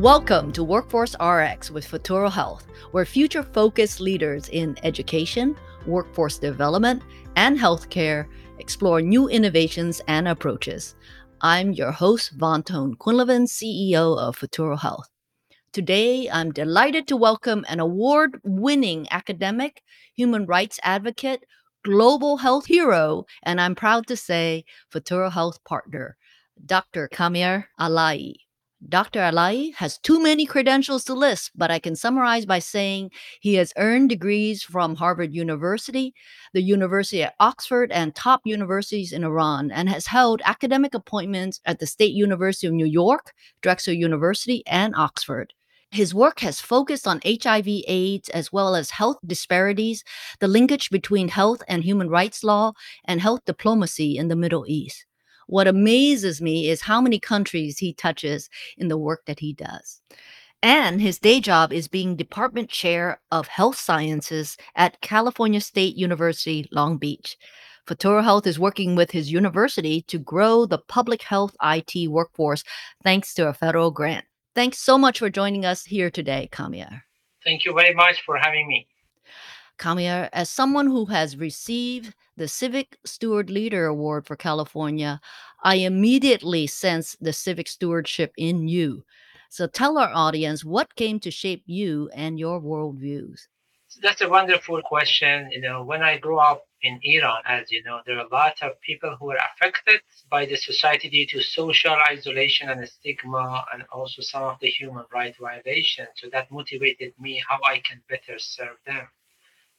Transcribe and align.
Welcome 0.00 0.50
to 0.52 0.64
Workforce 0.64 1.14
RX 1.20 1.70
with 1.70 1.86
Futuro 1.86 2.30
Health, 2.30 2.66
where 2.92 3.04
future 3.04 3.42
focused 3.42 4.00
leaders 4.00 4.48
in 4.48 4.74
education, 4.82 5.54
workforce 5.84 6.38
development, 6.38 7.02
and 7.36 7.58
healthcare 7.58 8.26
explore 8.58 9.02
new 9.02 9.28
innovations 9.28 10.00
and 10.08 10.26
approaches. 10.26 10.94
I'm 11.42 11.72
your 11.72 11.92
host, 11.92 12.32
Vaughn 12.38 12.62
Quinlivan, 12.62 13.46
CEO 13.46 14.18
of 14.18 14.36
Futuro 14.36 14.74
Health. 14.74 15.10
Today, 15.74 16.30
I'm 16.30 16.50
delighted 16.50 17.06
to 17.08 17.16
welcome 17.18 17.66
an 17.68 17.78
award 17.78 18.40
winning 18.42 19.06
academic, 19.10 19.82
human 20.14 20.46
rights 20.46 20.80
advocate, 20.82 21.44
global 21.84 22.38
health 22.38 22.64
hero, 22.64 23.26
and 23.42 23.60
I'm 23.60 23.74
proud 23.74 24.06
to 24.06 24.16
say 24.16 24.64
Futuro 24.90 25.28
Health 25.28 25.62
partner, 25.64 26.16
Dr. 26.64 27.06
Kamiar 27.12 27.66
Alaei. 27.78 28.36
Dr. 28.88 29.20
Alaei 29.20 29.74
has 29.74 29.98
too 29.98 30.22
many 30.22 30.46
credentials 30.46 31.04
to 31.04 31.14
list, 31.14 31.50
but 31.54 31.70
I 31.70 31.78
can 31.78 31.94
summarize 31.94 32.46
by 32.46 32.60
saying 32.60 33.10
he 33.40 33.54
has 33.56 33.74
earned 33.76 34.08
degrees 34.08 34.62
from 34.62 34.96
Harvard 34.96 35.34
University, 35.34 36.14
the 36.54 36.62
University 36.62 37.22
of 37.22 37.30
Oxford, 37.40 37.92
and 37.92 38.14
top 38.14 38.40
universities 38.44 39.12
in 39.12 39.22
Iran, 39.22 39.70
and 39.70 39.90
has 39.90 40.06
held 40.06 40.40
academic 40.46 40.94
appointments 40.94 41.60
at 41.66 41.78
the 41.78 41.86
State 41.86 42.14
University 42.14 42.66
of 42.66 42.72
New 42.72 42.86
York, 42.86 43.32
Drexel 43.60 43.92
University, 43.92 44.62
and 44.66 44.94
Oxford. 44.96 45.52
His 45.90 46.14
work 46.14 46.40
has 46.40 46.60
focused 46.60 47.06
on 47.06 47.20
HIV 47.24 47.66
AIDS 47.86 48.30
as 48.30 48.50
well 48.50 48.74
as 48.74 48.90
health 48.90 49.18
disparities, 49.26 50.04
the 50.38 50.48
linkage 50.48 50.88
between 50.88 51.28
health 51.28 51.62
and 51.68 51.84
human 51.84 52.08
rights 52.08 52.42
law, 52.42 52.72
and 53.04 53.20
health 53.20 53.44
diplomacy 53.44 54.16
in 54.16 54.28
the 54.28 54.36
Middle 54.36 54.64
East. 54.66 55.04
What 55.50 55.66
amazes 55.66 56.40
me 56.40 56.68
is 56.68 56.82
how 56.82 57.00
many 57.00 57.18
countries 57.18 57.78
he 57.78 57.92
touches 57.92 58.48
in 58.78 58.86
the 58.86 58.96
work 58.96 59.24
that 59.26 59.40
he 59.40 59.52
does. 59.52 60.00
And 60.62 61.00
his 61.00 61.18
day 61.18 61.40
job 61.40 61.72
is 61.72 61.88
being 61.88 62.14
department 62.14 62.70
chair 62.70 63.20
of 63.32 63.48
health 63.48 63.76
sciences 63.76 64.56
at 64.76 65.00
California 65.00 65.60
State 65.60 65.96
University, 65.96 66.68
Long 66.70 66.98
Beach. 66.98 67.36
Futuro 67.84 68.22
Health 68.22 68.46
is 68.46 68.60
working 68.60 68.94
with 68.94 69.10
his 69.10 69.32
university 69.32 70.02
to 70.02 70.18
grow 70.20 70.66
the 70.66 70.78
public 70.78 71.22
health 71.22 71.56
IT 71.60 72.08
workforce 72.08 72.62
thanks 73.02 73.34
to 73.34 73.48
a 73.48 73.52
federal 73.52 73.90
grant. 73.90 74.26
Thanks 74.54 74.78
so 74.78 74.96
much 74.96 75.18
for 75.18 75.30
joining 75.30 75.64
us 75.64 75.84
here 75.84 76.12
today, 76.12 76.48
Kamiar. 76.52 77.02
Thank 77.42 77.64
you 77.64 77.74
very 77.74 77.94
much 77.94 78.22
for 78.24 78.38
having 78.38 78.68
me. 78.68 78.86
Kamiar, 79.80 80.28
as 80.32 80.50
someone 80.50 80.86
who 80.86 81.06
has 81.06 81.38
received 81.38 82.14
the 82.36 82.46
Civic 82.48 82.98
Steward 83.04 83.48
Leader 83.50 83.86
Award 83.86 84.26
for 84.26 84.36
California, 84.36 85.20
I 85.64 85.76
immediately 85.76 86.66
sense 86.66 87.16
the 87.20 87.32
civic 87.32 87.66
stewardship 87.66 88.32
in 88.36 88.68
you. 88.68 89.04
So 89.48 89.66
tell 89.66 89.96
our 89.98 90.12
audience 90.12 90.64
what 90.64 90.94
came 90.96 91.18
to 91.20 91.30
shape 91.30 91.64
you 91.66 92.10
and 92.14 92.38
your 92.38 92.60
worldviews. 92.60 93.48
That's 94.02 94.20
a 94.20 94.28
wonderful 94.28 94.82
question. 94.82 95.50
You 95.50 95.62
know, 95.62 95.82
when 95.82 96.02
I 96.02 96.18
grew 96.18 96.38
up 96.38 96.66
in 96.82 97.00
Iran, 97.02 97.42
as 97.46 97.72
you 97.72 97.82
know, 97.82 98.02
there 98.04 98.18
are 98.18 98.26
a 98.26 98.28
lot 98.28 98.62
of 98.62 98.80
people 98.82 99.16
who 99.18 99.26
were 99.26 99.40
affected 99.54 100.02
by 100.30 100.44
the 100.46 100.56
society 100.56 101.08
due 101.08 101.26
to 101.28 101.40
social 101.42 101.96
isolation 102.10 102.68
and 102.68 102.86
stigma, 102.88 103.64
and 103.72 103.84
also 103.90 104.22
some 104.22 104.42
of 104.44 104.58
the 104.60 104.68
human 104.68 105.06
rights 105.12 105.38
violations. 105.40 106.08
So 106.16 106.28
that 106.30 106.50
motivated 106.50 107.14
me 107.18 107.42
how 107.48 107.58
I 107.64 107.78
can 107.80 108.02
better 108.08 108.38
serve 108.38 108.76
them. 108.86 109.08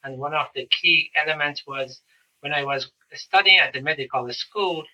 And 0.04 0.18
one 0.18 0.34
of 0.34 0.48
the 0.54 0.66
key 0.66 1.10
elements 1.16 1.66
was 1.66 2.00
when 2.40 2.52
I 2.52 2.64
was 2.64 2.90
studying 3.14 3.58
at 3.58 3.72
the 3.72 3.80
medical 3.80 4.32
school, 4.32 4.84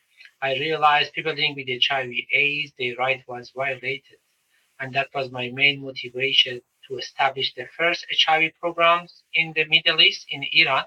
I 0.42 0.54
realized 0.54 1.12
people 1.12 1.32
living 1.32 1.54
with 1.54 1.68
HIV 1.68 2.12
AIDS, 2.32 2.72
their 2.78 2.94
right 2.96 3.22
was 3.26 3.50
violated. 3.56 4.18
And 4.80 4.94
that 4.94 5.08
was 5.14 5.30
my 5.30 5.50
main 5.50 5.82
motivation 5.82 6.60
to 6.86 6.98
establish 6.98 7.54
the 7.54 7.66
first 7.76 8.06
HIV 8.26 8.52
programs 8.60 9.24
in 9.34 9.52
the 9.54 9.64
Middle 9.64 10.00
East, 10.00 10.26
in 10.30 10.44
Iran, 10.52 10.84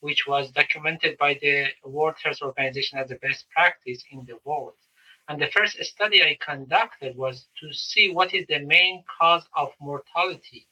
which 0.00 0.26
was 0.26 0.50
documented 0.50 1.16
by 1.18 1.34
the 1.34 1.68
World 1.84 2.16
Health 2.22 2.42
Organization 2.42 2.98
as 2.98 3.08
the 3.08 3.16
best 3.16 3.48
practice 3.50 4.02
in 4.10 4.24
the 4.26 4.38
world. 4.44 4.74
And 5.28 5.40
the 5.40 5.46
first 5.46 5.82
study 5.84 6.22
I 6.22 6.36
conducted 6.44 7.16
was 7.16 7.46
to 7.60 7.72
see 7.72 8.10
what 8.10 8.34
is 8.34 8.46
the 8.48 8.58
main 8.60 9.04
cause 9.18 9.46
of 9.54 9.72
mortality. 9.80 10.66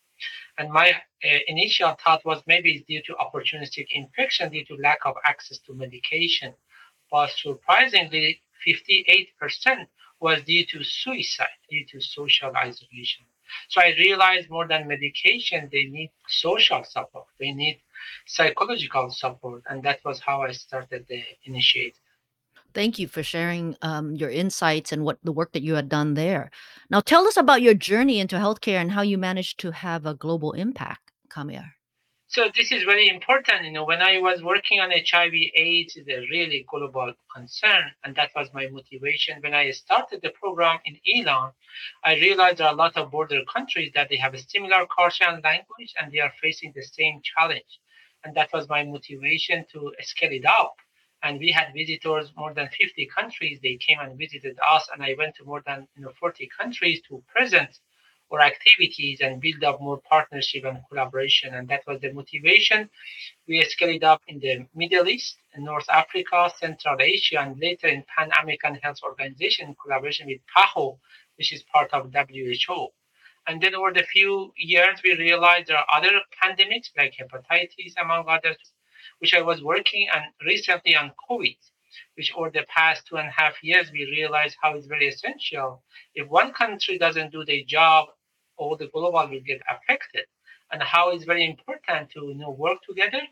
And 0.59 0.71
my 0.71 0.91
uh, 0.93 1.39
initial 1.47 1.97
thought 2.03 2.25
was 2.25 2.43
maybe 2.47 2.75
it's 2.75 2.87
due 2.87 3.03
to 3.03 3.15
opportunistic 3.15 3.87
infection 3.91 4.51
due 4.51 4.65
to 4.67 4.77
lack 4.77 5.01
of 5.05 5.15
access 5.25 5.59
to 5.61 5.75
medication. 5.75 6.55
But 7.11 7.31
surprisingly, 7.31 8.43
58% 8.67 9.87
was 10.21 10.43
due 10.43 10.67
to 10.67 10.85
suicide, 10.85 11.59
due 11.69 11.87
to 11.93 12.01
social 12.01 12.53
isolation. 12.55 13.25
So 13.69 13.81
I 13.81 13.95
realized 13.99 14.51
more 14.51 14.69
than 14.69 14.87
medication, 14.87 15.69
they 15.73 15.85
need 15.85 16.11
social 16.29 16.85
support, 16.85 17.27
they 17.39 17.53
need 17.53 17.81
psychological 18.27 19.11
support, 19.11 19.63
and 19.69 19.83
that 19.83 20.01
was 20.05 20.21
how 20.21 20.43
I 20.43 20.53
started 20.53 21.07
the 21.09 21.23
initiative. 21.45 21.99
Thank 22.73 22.99
you 22.99 23.09
for 23.09 23.23
sharing 23.23 23.77
um, 23.83 24.15
your 24.15 24.31
insights 24.31 24.93
and 24.93 25.05
what 25.05 25.19
the 25.23 25.33
work 25.33 25.53
that 25.53 25.63
you 25.63 25.75
had 25.75 25.89
done 25.89 26.15
there. 26.15 26.51
Now, 26.89 27.01
tell 27.01 27.27
us 27.27 27.37
about 27.37 27.63
your 27.63 27.75
journey 27.75 28.21
into 28.21 28.37
healthcare 28.37 28.81
and 28.81 28.93
how 28.93 29.03
you 29.03 29.19
managed 29.19 29.59
to 29.61 29.73
have 29.73 30.07
a 30.07 30.15
global 30.15 30.53
impact, 30.53 31.13
Kamiar. 31.29 31.73
So 32.31 32.49
this 32.55 32.71
is 32.71 32.85
very 32.85 33.09
important. 33.09 33.65
You 33.65 33.73
know, 33.73 33.85
when 33.85 34.01
I 34.01 34.19
was 34.19 34.41
working 34.41 34.79
on 34.79 34.93
HIV 34.93 35.35
AIDS, 35.35 35.97
it's 35.97 36.09
a 36.09 36.21
really 36.31 36.65
global 36.71 37.13
concern, 37.35 37.91
and 38.05 38.15
that 38.15 38.31
was 38.37 38.49
my 38.55 38.69
motivation. 38.69 39.41
When 39.41 39.53
I 39.53 39.73
started 39.73 40.21
the 40.23 40.31
program 40.41 40.79
in 40.85 40.97
Iran, 41.05 41.51
I 42.05 42.15
realized 42.15 42.59
there 42.59 42.69
are 42.69 42.73
a 42.73 42.77
lot 42.77 42.97
of 42.97 43.11
border 43.11 43.41
countries 43.53 43.91
that 43.97 44.09
they 44.09 44.17
have 44.19 44.35
a 44.35 44.39
similar 44.39 44.87
culture 44.87 45.25
and 45.25 45.43
language, 45.43 45.93
and 46.01 46.13
they 46.13 46.21
are 46.21 46.33
facing 46.41 46.73
the 46.73 46.85
same 46.85 47.21
challenge. 47.25 47.81
And 48.23 48.33
that 48.37 48.53
was 48.53 48.69
my 48.69 48.85
motivation 48.85 49.67
to 49.73 49.93
scale 50.03 50.31
it 50.31 50.47
up. 50.47 50.77
And 51.23 51.39
we 51.39 51.51
had 51.51 51.73
visitors 51.75 52.33
more 52.37 52.55
than 52.55 52.69
50 52.69 53.07
countries. 53.15 53.61
They 53.63 53.77
came 53.77 53.99
and 54.01 54.19
visited 54.19 54.59
us, 54.67 54.89
and 54.93 55.03
I 55.03 55.15
went 55.19 55.37
to 55.37 55.45
more 55.45 55.63
than 55.67 55.87
you 55.97 56.03
know 56.03 56.13
40 56.19 56.49
countries 56.59 57.01
to 57.09 57.23
present 57.35 57.79
or 58.31 58.41
activities 58.41 59.21
and 59.21 59.41
build 59.41 59.63
up 59.65 59.81
more 59.81 60.01
partnership 60.09 60.65
and 60.65 60.79
collaboration. 60.89 61.53
And 61.55 61.69
that 61.69 61.83
was 61.87 62.01
the 62.01 62.13
motivation. 62.13 62.89
We 63.49 63.63
scaled 63.63 64.05
up 64.05 64.23
in 64.29 64.39
the 64.39 64.67
Middle 64.75 65.09
East, 65.09 65.37
North 65.57 65.89
Africa, 65.91 66.51
Central 66.59 66.97
Asia, 67.01 67.41
and 67.41 67.59
later 67.61 67.89
in 67.89 68.05
Pan 68.17 68.31
American 68.41 68.77
Health 68.77 68.99
Organization 69.03 69.69
in 69.69 69.75
collaboration 69.83 70.29
with 70.29 70.41
PAHO, 70.57 70.99
which 71.37 71.53
is 71.53 71.65
part 71.65 71.91
of 71.93 72.13
WHO. 72.13 72.89
And 73.47 73.61
then 73.61 73.75
over 73.75 73.93
the 73.93 74.05
few 74.05 74.53
years, 74.57 75.01
we 75.03 75.17
realized 75.17 75.67
there 75.67 75.79
are 75.79 75.87
other 75.93 76.21
pandemics 76.41 76.91
like 76.97 77.15
hepatitis, 77.19 77.95
among 78.01 78.27
others, 78.29 78.57
which 79.19 79.35
I 79.35 79.43
was 79.43 79.63
working 79.63 80.09
on 80.15 80.23
recently 80.45 80.97
on 80.97 81.13
COVID 81.29 81.57
which 82.17 82.33
over 82.37 82.51
the 82.51 82.65
past 82.69 83.07
two 83.07 83.17
and 83.17 83.29
a 83.29 83.33
half 83.33 83.55
years 83.63 83.91
we 83.93 84.05
realized 84.05 84.57
how 84.63 84.75
it's 84.75 84.87
very 84.87 85.09
essential. 85.09 85.83
If 86.15 86.29
one 86.29 86.53
country 86.53 86.99
doesn't 86.99 87.33
do 87.33 87.45
their 87.45 87.63
job 87.67 88.09
all 88.61 88.77
the 88.77 88.89
global 88.89 89.27
will 89.29 89.41
get 89.41 89.63
affected. 89.69 90.27
And 90.73 90.83
how 90.83 91.11
it's 91.11 91.25
very 91.25 91.45
important 91.45 92.11
to 92.11 92.21
you 92.27 92.35
know 92.35 92.51
work 92.51 92.79
together. 92.89 93.23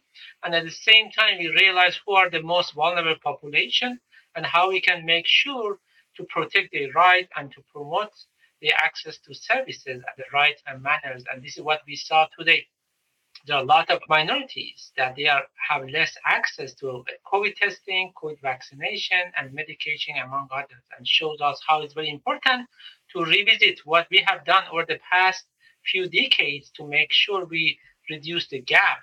And 0.43 0.55
at 0.55 0.65
the 0.65 0.73
same 0.73 1.11
time 1.11 1.39
we 1.39 1.49
realize 1.49 2.01
who 2.05 2.15
are 2.15 2.31
the 2.31 2.43
most 2.43 2.75
vulnerable 2.75 3.21
population 3.23 4.01
and 4.35 4.45
how 4.45 4.71
we 4.71 4.81
can 4.81 5.05
make 5.05 5.27
sure 5.27 5.79
to 6.17 6.25
protect 6.25 6.73
their 6.73 6.91
right 6.93 7.29
and 7.37 7.53
to 7.53 7.63
promote 7.73 8.15
the 8.61 8.73
access 8.73 9.19
to 9.19 9.35
services 9.35 10.03
at 10.09 10.17
the 10.17 10.25
right 10.33 10.61
and 10.67 10.83
manners. 10.83 11.23
And 11.33 11.45
this 11.45 11.57
is 11.57 11.63
what 11.63 11.83
we 11.87 11.95
saw 11.95 12.27
today 12.37 12.67
there 13.49 13.57
are 13.57 13.63
a 13.63 13.67
lot 13.67 13.91
of 13.91 14.01
minorities 14.09 14.93
that 14.97 15.17
they 15.17 15.27
are 15.27 15.45
have 15.69 15.89
less 15.89 16.17
access 16.27 16.75
to 16.75 17.05
covid 17.33 17.55
testing 17.57 18.13
covid 18.23 18.41
vaccination 18.43 19.25
and 19.39 19.53
medication 19.53 20.15
among 20.25 20.49
others 20.53 20.85
and 20.97 21.07
shows 21.07 21.41
us 21.41 21.61
how 21.67 21.83
it's 21.83 21.95
very 21.95 22.11
important 22.11 22.69
to 23.13 23.25
revisit 23.25 23.81
what 23.87 24.07
we 24.11 24.23
have 24.27 24.45
done 24.45 24.65
over 24.73 24.85
the 24.87 24.99
past 25.11 25.45
few 25.91 26.09
decades 26.09 26.71
to 26.77 26.87
make 26.87 27.11
sure 27.13 27.47
we 27.47 27.79
reduce 28.11 28.49
the 28.49 28.61
gap. 28.61 28.99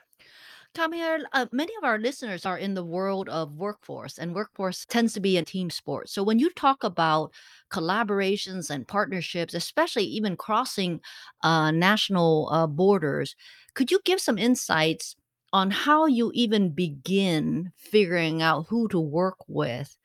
Kamiar, 0.76 1.20
uh, 1.34 1.46
many 1.52 1.74
of 1.78 1.84
our 1.86 1.98
listeners 1.98 2.46
are 2.46 2.58
in 2.58 2.74
the 2.74 2.84
world 2.84 3.30
of 3.30 3.56
workforce, 3.56 4.18
and 4.18 4.36
workforce 4.36 4.86
tends 4.86 5.14
to 5.14 5.20
be 5.22 5.38
a 5.38 5.44
team 5.46 5.70
sport. 5.70 6.10
So, 6.10 6.22
when 6.22 6.38
you 6.38 6.50
talk 6.52 6.84
about 6.84 7.34
collaborations 7.72 8.70
and 8.70 8.88
partnerships, 8.88 9.54
especially 9.54 10.04
even 10.04 10.36
crossing 10.36 11.00
uh, 11.44 11.72
national 11.72 12.50
uh, 12.52 12.68
borders, 12.68 13.36
could 13.74 13.90
you 13.90 14.00
give 14.04 14.20
some 14.20 14.38
insights 14.38 15.16
on 15.54 15.72
how 15.72 16.06
you 16.06 16.32
even 16.34 16.70
begin 16.72 17.72
figuring 17.78 18.42
out 18.42 18.66
who 18.70 18.88
to 18.90 19.00
work 19.00 19.38
with 19.48 19.98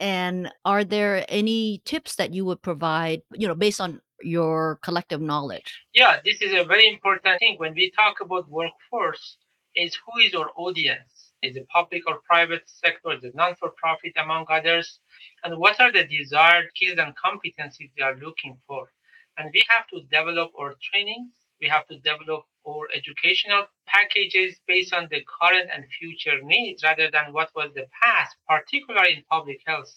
and 0.00 0.52
are 0.64 0.84
there 0.84 1.24
any 1.28 1.80
tips 1.84 2.16
that 2.16 2.34
you 2.34 2.44
would 2.44 2.62
provide, 2.62 3.22
you 3.32 3.48
know, 3.48 3.54
based 3.54 3.80
on 3.80 4.00
your 4.22 4.78
collective 4.82 5.20
knowledge? 5.20 5.82
Yeah, 5.94 6.20
this 6.24 6.42
is 6.42 6.52
a 6.52 6.64
very 6.64 6.86
important 6.88 7.38
thing. 7.38 7.56
When 7.58 7.74
we 7.74 7.90
talk 7.92 8.20
about 8.20 8.48
workforce, 8.50 9.38
is 9.76 9.96
who 10.06 10.20
is 10.20 10.34
our 10.34 10.50
audience? 10.56 11.32
Is 11.42 11.54
it 11.56 11.68
public 11.68 12.02
or 12.08 12.20
private 12.28 12.62
sector? 12.66 13.12
Is 13.12 13.22
it 13.22 13.34
non-for-profit, 13.34 14.14
among 14.16 14.46
others? 14.48 15.00
And 15.44 15.58
what 15.58 15.78
are 15.80 15.92
the 15.92 16.04
desired 16.04 16.70
skills 16.74 16.98
and 16.98 17.14
competencies 17.14 17.90
they 17.96 18.02
are 18.02 18.16
looking 18.16 18.58
for? 18.66 18.90
And 19.38 19.50
we 19.52 19.62
have 19.68 19.86
to 19.88 20.00
develop 20.10 20.52
our 20.58 20.74
trainings. 20.82 21.32
We 21.60 21.68
have 21.68 21.86
to 21.88 21.98
develop 21.98 22.44
our 22.66 22.88
educational 22.94 23.66
packages 23.86 24.56
based 24.66 24.92
on 24.94 25.08
the 25.10 25.24
current 25.40 25.70
and 25.72 25.84
future 25.98 26.42
needs 26.42 26.82
rather 26.82 27.10
than 27.10 27.32
what 27.32 27.50
was 27.54 27.70
the 27.74 27.86
past, 28.02 28.36
particularly 28.48 29.14
in 29.14 29.24
public 29.30 29.60
health. 29.66 29.94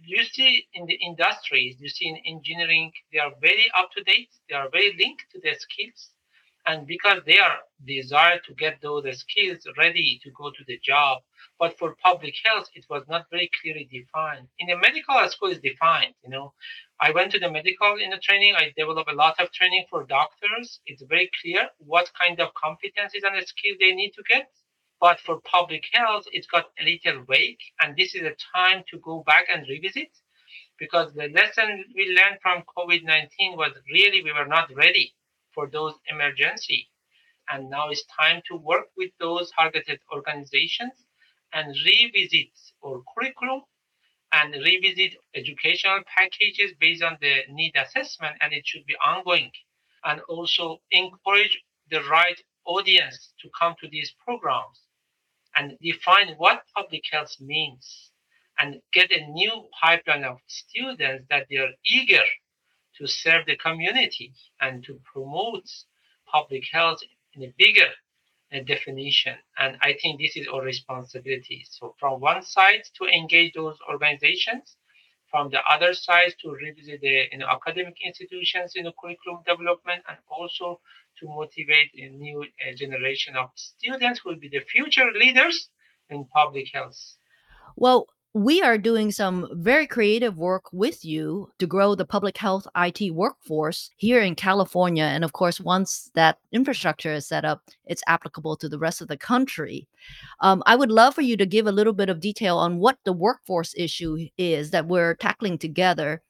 You 0.00 0.24
see 0.24 0.66
in 0.72 0.86
the 0.86 0.94
industries, 0.94 1.76
you 1.80 1.88
see 1.88 2.08
in 2.08 2.16
engineering, 2.24 2.92
they 3.12 3.18
are 3.18 3.32
very 3.40 3.66
up 3.76 3.90
to 3.96 4.04
date, 4.04 4.30
they 4.48 4.54
are 4.54 4.70
very 4.70 4.94
linked 4.98 5.26
to 5.32 5.40
the 5.40 5.54
skills. 5.58 6.10
And 6.66 6.84
because 6.86 7.22
they 7.24 7.38
are 7.38 7.58
desired 7.86 8.42
to 8.44 8.54
get 8.54 8.80
those 8.82 9.04
skills 9.20 9.66
ready 9.78 10.20
to 10.24 10.30
go 10.32 10.50
to 10.50 10.64
the 10.66 10.78
job, 10.82 11.22
but 11.60 11.78
for 11.78 11.94
public 12.02 12.34
health, 12.44 12.68
it 12.74 12.84
was 12.90 13.04
not 13.08 13.30
very 13.30 13.48
clearly 13.62 13.88
defined. 13.90 14.48
In 14.58 14.66
the 14.66 14.76
medical 14.76 15.16
school, 15.28 15.50
is 15.50 15.60
defined. 15.60 16.14
You 16.24 16.30
know, 16.30 16.54
I 17.00 17.12
went 17.12 17.30
to 17.32 17.38
the 17.38 17.50
medical 17.50 17.94
in 17.96 18.10
the 18.10 18.18
training. 18.18 18.56
I 18.56 18.72
developed 18.76 19.10
a 19.10 19.14
lot 19.14 19.38
of 19.38 19.52
training 19.52 19.86
for 19.88 20.04
doctors. 20.04 20.80
It's 20.86 21.02
very 21.08 21.30
clear 21.40 21.68
what 21.78 22.10
kind 22.20 22.40
of 22.40 22.52
competencies 22.54 23.22
and 23.22 23.46
skills 23.46 23.76
they 23.78 23.94
need 23.94 24.12
to 24.14 24.24
get. 24.28 24.50
But 25.00 25.20
for 25.20 25.40
public 25.42 25.84
health, 25.92 26.24
it's 26.32 26.48
got 26.48 26.66
a 26.80 26.84
little 26.84 27.24
vague, 27.28 27.60
and 27.80 27.96
this 27.96 28.14
is 28.14 28.22
a 28.22 28.34
time 28.54 28.82
to 28.90 28.98
go 28.98 29.22
back 29.24 29.46
and 29.52 29.68
revisit 29.68 30.10
because 30.78 31.12
the 31.14 31.28
lesson 31.28 31.84
we 31.94 32.08
learned 32.08 32.40
from 32.42 32.64
COVID-19 32.76 33.56
was 33.56 33.72
really 33.92 34.22
we 34.22 34.32
were 34.32 34.46
not 34.46 34.74
ready 34.74 35.14
for 35.56 35.68
those 35.70 35.94
emergency. 36.10 36.88
And 37.50 37.70
now 37.70 37.88
it's 37.90 38.04
time 38.20 38.42
to 38.50 38.58
work 38.58 38.86
with 38.96 39.10
those 39.20 39.50
targeted 39.52 40.00
organizations 40.12 40.92
and 41.54 41.74
revisit 41.86 42.50
our 42.84 43.02
curriculum 43.14 43.62
and 44.32 44.54
revisit 44.54 45.14
educational 45.34 46.00
packages 46.16 46.72
based 46.80 47.02
on 47.02 47.16
the 47.22 47.42
need 47.50 47.72
assessment 47.76 48.36
and 48.42 48.52
it 48.52 48.66
should 48.66 48.86
be 48.86 48.96
ongoing 49.04 49.50
and 50.04 50.20
also 50.28 50.78
encourage 50.92 51.58
the 51.90 52.02
right 52.10 52.40
audience 52.66 53.32
to 53.40 53.48
come 53.58 53.74
to 53.80 53.88
these 53.88 54.14
programs 54.24 54.82
and 55.56 55.78
define 55.80 56.34
what 56.36 56.62
public 56.76 57.04
health 57.10 57.34
means 57.40 58.12
and 58.58 58.80
get 58.92 59.10
a 59.12 59.26
new 59.30 59.68
pipeline 59.80 60.24
of 60.24 60.38
students 60.48 61.24
that 61.30 61.46
they 61.50 61.56
are 61.56 61.72
eager 61.86 62.24
to 62.98 63.06
serve 63.06 63.46
the 63.46 63.56
community 63.56 64.32
and 64.60 64.84
to 64.84 65.00
promote 65.04 65.68
public 66.30 66.64
health 66.72 67.00
in 67.34 67.42
a 67.42 67.54
bigger 67.58 67.90
a 68.52 68.62
definition. 68.62 69.34
And 69.58 69.76
I 69.82 69.94
think 70.00 70.20
this 70.20 70.36
is 70.36 70.46
our 70.48 70.62
responsibility. 70.62 71.66
So 71.68 71.94
from 71.98 72.20
one 72.20 72.42
side 72.42 72.82
to 72.98 73.06
engage 73.06 73.54
those 73.54 73.76
organizations, 73.90 74.76
from 75.30 75.50
the 75.50 75.58
other 75.68 75.92
side 75.94 76.34
to 76.42 76.50
revisit 76.50 77.00
the 77.00 77.24
you 77.32 77.38
know, 77.38 77.48
academic 77.48 77.96
institutions 78.04 78.74
in 78.76 78.84
the 78.84 78.92
curriculum 79.00 79.42
development, 79.44 80.04
and 80.08 80.18
also 80.28 80.80
to 81.18 81.26
motivate 81.26 81.90
a 81.94 82.08
new 82.08 82.42
uh, 82.42 82.74
generation 82.76 83.34
of 83.36 83.50
students 83.54 84.20
who 84.22 84.30
will 84.30 84.38
be 84.38 84.48
the 84.48 84.60
future 84.60 85.10
leaders 85.12 85.68
in 86.08 86.24
public 86.26 86.68
health. 86.72 87.16
Well, 87.74 88.06
we 88.36 88.60
are 88.60 88.76
doing 88.76 89.10
some 89.10 89.48
very 89.52 89.86
creative 89.86 90.36
work 90.36 90.64
with 90.70 91.06
you 91.06 91.48
to 91.58 91.66
grow 91.66 91.94
the 91.94 92.04
public 92.04 92.36
health 92.36 92.66
IT 92.76 93.14
workforce 93.14 93.88
here 93.96 94.20
in 94.20 94.34
California. 94.34 95.04
And 95.04 95.24
of 95.24 95.32
course, 95.32 95.58
once 95.58 96.10
that 96.14 96.36
infrastructure 96.52 97.14
is 97.14 97.26
set 97.26 97.46
up, 97.46 97.62
it's 97.86 98.02
applicable 98.06 98.58
to 98.58 98.68
the 98.68 98.78
rest 98.78 99.00
of 99.00 99.08
the 99.08 99.16
country. 99.16 99.88
Um, 100.40 100.62
I 100.66 100.76
would 100.76 100.90
love 100.90 101.14
for 101.14 101.22
you 101.22 101.38
to 101.38 101.46
give 101.46 101.66
a 101.66 101.72
little 101.72 101.94
bit 101.94 102.10
of 102.10 102.20
detail 102.20 102.58
on 102.58 102.76
what 102.76 102.98
the 103.06 103.12
workforce 103.14 103.72
issue 103.74 104.28
is 104.36 104.70
that 104.70 104.86
we're 104.86 105.14
tackling 105.14 105.56
together. 105.56 106.20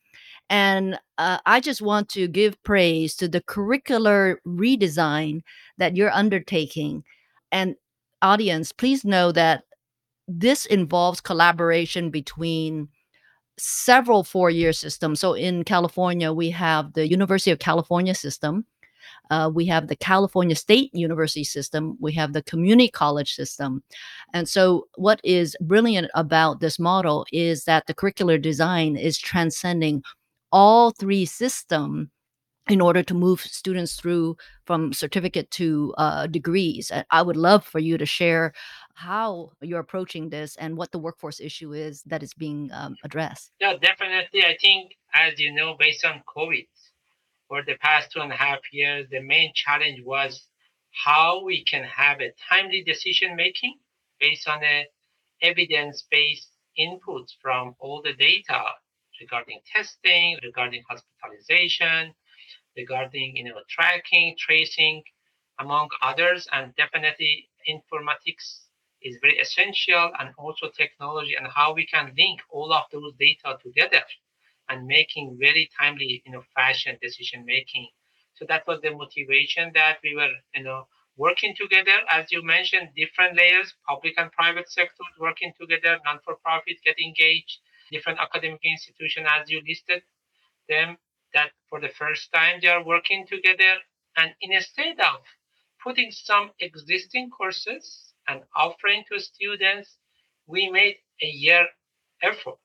And 0.49 1.01
uh, 1.19 1.39
I 1.45 1.59
just 1.59 1.83
want 1.83 2.09
to 2.11 2.29
give 2.29 2.63
praise 2.63 3.17
to 3.17 3.27
the 3.27 3.41
curricular 3.41 4.37
redesign 4.47 5.41
that 5.79 5.97
you're 5.97 6.13
undertaking. 6.13 7.03
And 7.51 7.75
audience, 8.23 8.71
please 8.71 9.05
know 9.05 9.33
that 9.33 9.65
this 10.29 10.67
involves 10.67 11.21
collaboration 11.21 12.11
between 12.11 12.89
several 13.59 14.25
four 14.25 14.51
year 14.51 14.73
systems. 14.73 15.21
So 15.21 15.33
in 15.35 15.65
California, 15.65 16.33
we 16.33 16.51
have 16.51 16.93
the 16.93 17.09
University 17.09 17.51
of 17.51 17.59
California 17.59 18.15
system. 18.15 18.67
Uh, 19.31 19.51
we 19.53 19.67
have 19.67 19.89
the 19.89 19.97
California 19.97 20.55
State 20.55 20.91
University 20.93 21.45
system. 21.45 21.97
We 22.01 22.13
have 22.13 22.33
the 22.33 22.43
community 22.43 22.89
college 22.89 23.35
system. 23.35 23.83
And 24.33 24.49
so, 24.49 24.89
what 24.97 25.21
is 25.25 25.57
brilliant 25.61 26.11
about 26.15 26.61
this 26.61 26.79
model 26.79 27.27
is 27.33 27.65
that 27.65 27.87
the 27.87 27.95
curricular 27.95 28.41
design 28.41 28.97
is 28.97 29.19
transcending 29.19 30.03
all 30.53 30.91
three 30.91 31.25
systems 31.25 32.09
in 32.69 32.81
order 32.81 33.03
to 33.03 33.15
move 33.15 33.41
students 33.41 33.95
through 33.95 34.37
from 34.65 34.93
certificate 34.93 35.51
to 35.53 35.95
uh, 35.99 36.27
degrees. 36.27 36.91
I 37.11 37.23
would 37.23 37.37
love 37.37 37.65
for 37.65 37.79
you 37.79 37.97
to 37.97 38.07
share 38.07 38.53
how 38.97 39.53
you're 39.61 39.81
approaching 39.81 40.31
this 40.31 40.57
and 40.57 40.75
what 40.75 40.91
the 40.91 40.99
workforce 40.99 41.39
issue 41.39 41.75
is 41.75 42.03
that 42.07 42.23
is 42.23 42.33
being 42.33 42.71
um, 42.73 42.97
addressed. 43.05 43.51
Yeah, 43.61 43.75
definitely. 43.81 44.43
I 44.43 44.57
think, 44.59 44.93
as 45.13 45.39
you 45.39 45.53
know, 45.53 45.77
based 45.79 46.03
on 46.07 46.23
COVID, 46.35 46.67
for 47.47 47.63
the 47.63 47.75
past 47.77 48.11
two 48.11 48.21
and 48.21 48.33
a 48.33 48.37
half 48.37 48.61
years, 48.73 49.07
the 49.11 49.21
main 49.21 49.53
challenge 49.55 50.01
was 50.03 50.49
how 51.05 51.45
we 51.45 51.63
can 51.65 51.85
have 51.85 52.23
a 52.23 52.33
timely 52.49 52.83
decision 52.83 53.37
making 53.37 53.75
based 54.19 54.49
on 54.49 54.61
the 54.61 54.85
evidence-based 55.43 56.49
inputs 56.81 57.33
from 57.43 57.75
all 57.79 58.01
the 58.01 58.15
data 58.15 58.63
regarding 59.21 59.61
testing, 59.75 60.39
regarding 60.43 60.83
hospitalization, 60.89 62.15
regarding 62.79 63.37
you 63.37 63.45
know 63.45 63.61
tracking, 63.69 64.35
tracing, 64.39 65.03
among 65.61 65.91
others, 66.01 66.49
and 66.51 66.75
definitely 66.77 67.51
informatics 67.69 68.66
is 69.03 69.17
very 69.23 69.39
essential 69.39 70.11
and 70.19 70.31
also 70.39 70.69
technology 70.71 71.35
and 71.37 71.47
how 71.49 71.73
we 71.75 71.87
can 71.87 72.13
link 72.19 72.41
all 72.51 72.73
of 72.73 72.85
those 72.93 73.13
data 73.19 73.59
together 73.63 74.03
and 74.69 74.87
making 74.87 75.37
very 75.41 75.69
timely 75.79 76.23
you 76.25 76.33
know 76.33 76.43
fashion 76.55 76.97
decision 77.03 77.45
making 77.45 77.89
so 78.35 78.45
that 78.49 78.67
was 78.67 78.81
the 78.83 78.91
motivation 78.91 79.71
that 79.75 79.99
we 80.03 80.15
were 80.15 80.33
you 80.55 80.63
know 80.63 80.87
working 81.17 81.55
together. 81.57 81.99
As 82.11 82.31
you 82.31 82.43
mentioned 82.43 82.91
different 82.95 83.37
layers 83.39 83.75
public 83.89 84.15
and 84.19 84.31
private 84.33 84.71
sectors 84.71 85.07
working 85.19 85.53
together 85.61 85.99
non-for-profit 86.05 86.77
get 86.85 86.99
engaged 87.01 87.59
different 87.91 88.19
academic 88.19 88.61
institutions 88.65 89.27
as 89.41 89.51
you 89.51 89.63
listed 89.67 90.03
them 90.69 90.97
that 91.35 91.51
for 91.69 91.81
the 91.81 91.89
first 91.89 92.33
time 92.33 92.61
they 92.63 92.69
are 92.69 92.85
working 92.85 93.27
together. 93.27 93.77
And 94.17 94.35
instead 94.41 95.01
of 95.01 95.21
putting 95.83 96.11
some 96.11 96.51
existing 96.61 97.31
courses 97.31 98.06
and 98.29 98.43
offering 98.57 99.05
to 99.13 99.21
students, 99.21 99.99
we 100.47 100.71
made 100.71 100.97
a 101.23 101.27
year 101.27 101.67
effort 102.23 102.59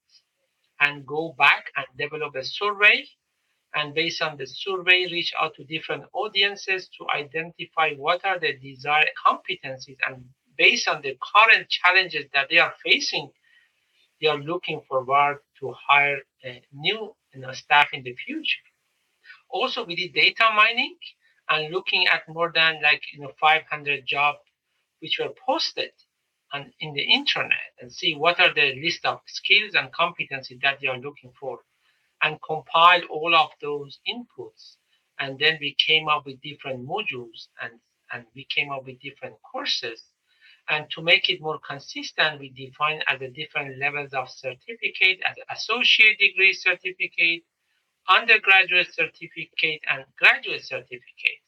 and 0.81 1.05
go 1.05 1.35
back 1.37 1.65
and 1.77 1.85
develop 1.97 2.35
a 2.35 2.43
survey. 2.43 3.05
And 3.75 3.93
based 3.93 4.21
on 4.21 4.37
the 4.37 4.47
survey 4.47 5.07
reach 5.11 5.33
out 5.39 5.55
to 5.55 5.63
different 5.65 6.05
audiences 6.13 6.89
to 6.97 7.07
identify 7.15 7.93
what 7.95 8.25
are 8.25 8.39
the 8.39 8.53
desired 8.57 9.09
competencies. 9.25 9.97
And 10.07 10.25
based 10.57 10.87
on 10.87 11.01
the 11.01 11.17
current 11.35 11.69
challenges 11.69 12.25
that 12.33 12.49
they 12.49 12.59
are 12.59 12.73
facing 12.85 13.31
they 14.21 14.27
are 14.27 14.37
looking 14.39 14.81
forward 14.87 15.39
to 15.59 15.73
hire 15.87 16.19
new 16.73 17.15
you 17.33 17.41
know, 17.41 17.51
staff 17.53 17.89
in 17.93 18.03
the 18.03 18.15
future. 18.15 18.61
Also 19.49 19.85
we 19.85 19.95
did 19.95 20.13
data 20.13 20.49
mining 20.55 20.97
and 21.49 21.73
looking 21.73 22.07
at 22.07 22.27
more 22.29 22.51
than 22.53 22.81
like 22.81 23.01
you 23.13 23.21
know 23.21 23.31
500 23.39 24.05
job 24.07 24.35
which 25.01 25.19
were 25.19 25.33
posted 25.45 25.91
on, 26.53 26.73
in 26.79 26.93
the 26.93 27.03
internet 27.03 27.73
and 27.79 27.91
see 27.91 28.15
what 28.15 28.39
are 28.39 28.53
the 28.53 28.75
list 28.81 29.05
of 29.05 29.21
skills 29.27 29.73
and 29.75 29.91
competencies 29.93 30.61
that 30.61 30.79
they 30.81 30.87
are 30.87 30.99
looking 30.99 31.33
for 31.39 31.59
and 32.21 32.39
compile 32.41 33.03
all 33.09 33.35
of 33.35 33.49
those 33.61 33.99
inputs. 34.07 34.77
And 35.19 35.39
then 35.39 35.57
we 35.61 35.75
came 35.75 36.07
up 36.07 36.25
with 36.25 36.41
different 36.41 36.87
modules 36.87 37.47
and 37.61 37.79
and 38.13 38.25
we 38.35 38.45
came 38.53 38.71
up 38.71 38.85
with 38.85 38.99
different 38.99 39.35
courses. 39.41 40.03
And 40.69 40.89
to 40.91 41.01
make 41.01 41.29
it 41.29 41.41
more 41.41 41.59
consistent 41.59 42.39
we 42.39 42.49
define 42.49 43.01
as 43.07 43.19
the 43.19 43.29
different 43.29 43.77
levels 43.79 44.13
of 44.13 44.29
certificate 44.29 45.19
as 45.25 45.37
associate 45.51 46.19
degree 46.19 46.53
certificate 46.53 47.43
undergraduate 48.09 48.93
certificate 48.93 49.81
and 49.89 50.05
graduate 50.17 50.63
certificate 50.65 51.41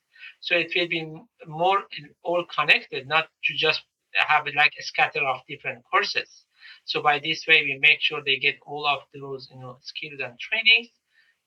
so 0.43 0.55
it 0.55 0.73
will 0.75 0.89
be 0.89 1.01
more 1.47 1.83
all 2.21 2.43
connected, 2.53 3.07
not 3.07 3.29
to 3.45 3.53
just 3.55 3.81
have 4.13 4.45
like 4.53 4.73
a 4.77 4.83
scatter 4.83 5.21
of 5.25 5.39
different 5.47 5.85
courses. 5.89 6.43
So 6.83 7.01
by 7.01 7.19
this 7.19 7.45
way, 7.47 7.63
we 7.63 7.77
make 7.79 8.01
sure 8.01 8.21
they 8.21 8.37
get 8.39 8.57
all 8.65 8.85
of 8.85 9.03
those 9.13 9.47
you 9.49 9.59
know 9.61 9.77
skills 9.81 10.19
and 10.19 10.37
trainings 10.37 10.89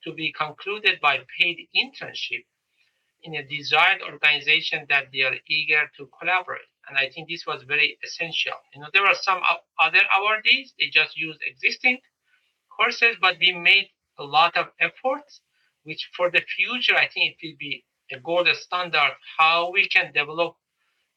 to 0.05 0.15
be 0.15 0.33
concluded 0.33 0.99
by 1.03 1.19
paid 1.39 1.69
internship 1.77 2.47
in 3.23 3.35
a 3.35 3.45
desired 3.45 4.01
organization 4.01 4.87
that 4.89 5.09
they 5.13 5.21
are 5.21 5.37
eager 5.47 5.91
to 5.99 6.09
collaborate. 6.19 6.73
And 6.89 6.97
I 6.97 7.11
think 7.11 7.29
this 7.29 7.45
was 7.47 7.65
very 7.65 7.99
essential. 8.03 8.57
You 8.73 8.81
know, 8.81 8.89
there 8.95 9.05
are 9.05 9.15
some 9.15 9.43
other 9.79 10.03
awardees, 10.17 10.71
they 10.79 10.89
just 10.91 11.19
use 11.19 11.37
existing 11.45 11.99
courses, 12.75 13.17
but 13.21 13.37
we 13.41 13.53
made 13.53 13.91
a 14.19 14.25
lot 14.25 14.57
of 14.57 14.69
efforts 14.81 15.43
which 15.83 16.09
for 16.17 16.31
the 16.31 16.41
future, 16.57 16.97
I 16.97 17.09
think 17.09 17.35
it 17.35 17.47
will 17.47 17.57
be 17.59 17.85
a 18.13 18.19
gold 18.21 18.49
standard 18.55 19.13
how 19.39 19.71
we 19.73 19.89
can 19.89 20.13
develop 20.13 20.55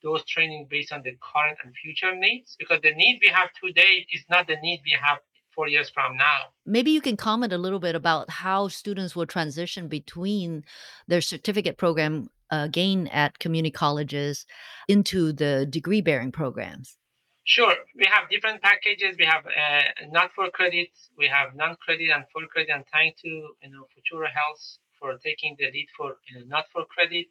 those 0.04 0.24
training 0.26 0.68
based 0.70 0.92
on 0.92 1.02
the 1.04 1.12
current 1.22 1.58
and 1.64 1.74
future 1.76 2.16
needs 2.16 2.56
because 2.58 2.80
the 2.82 2.94
need 2.94 3.20
we 3.22 3.30
have 3.30 3.50
today 3.62 4.06
is 4.14 4.24
not 4.30 4.48
the 4.48 4.56
need 4.62 4.82
we 4.86 4.96
have 5.02 5.20
four 5.54 5.68
years 5.68 5.90
from 5.90 6.16
now. 6.16 6.40
Maybe 6.66 6.92
you 6.92 7.02
can 7.02 7.18
comment 7.18 7.52
a 7.52 7.58
little 7.58 7.80
bit 7.80 7.96
about 7.96 8.30
how 8.30 8.68
students 8.70 9.16
will 9.16 9.26
transition 9.26 9.88
between 9.88 10.64
their 11.08 11.22
certificate 11.22 11.78
program 11.78 12.30
uh, 12.52 12.68
gain 12.68 13.08
at 13.08 13.40
community 13.40 13.72
colleges 13.72 14.46
into 14.88 15.34
the 15.34 15.66
degree 15.70 16.02
bearing 16.02 16.32
programs. 16.32 16.98
Sure, 17.44 17.76
we 17.96 18.06
have 18.06 18.30
different 18.30 18.62
packages. 18.62 19.16
We 19.18 19.26
have 19.26 19.44
uh, 19.46 20.08
not 20.12 20.32
for 20.36 20.50
credit, 20.52 20.90
we 21.18 21.28
have 21.28 21.56
non-credit 21.56 22.10
and 22.10 22.24
full 22.32 22.46
credit. 22.48 22.72
And 22.72 22.84
thanks 22.94 23.22
to 23.22 23.28
you 23.28 23.70
know 23.72 23.86
Futuro 23.94 24.28
Health 24.28 24.78
for 25.00 25.18
taking 25.18 25.56
the 25.60 25.72
lead 25.72 25.88
for 25.96 26.18
know, 26.36 26.46
not 26.48 26.66
for 26.72 26.86
credit, 26.86 27.28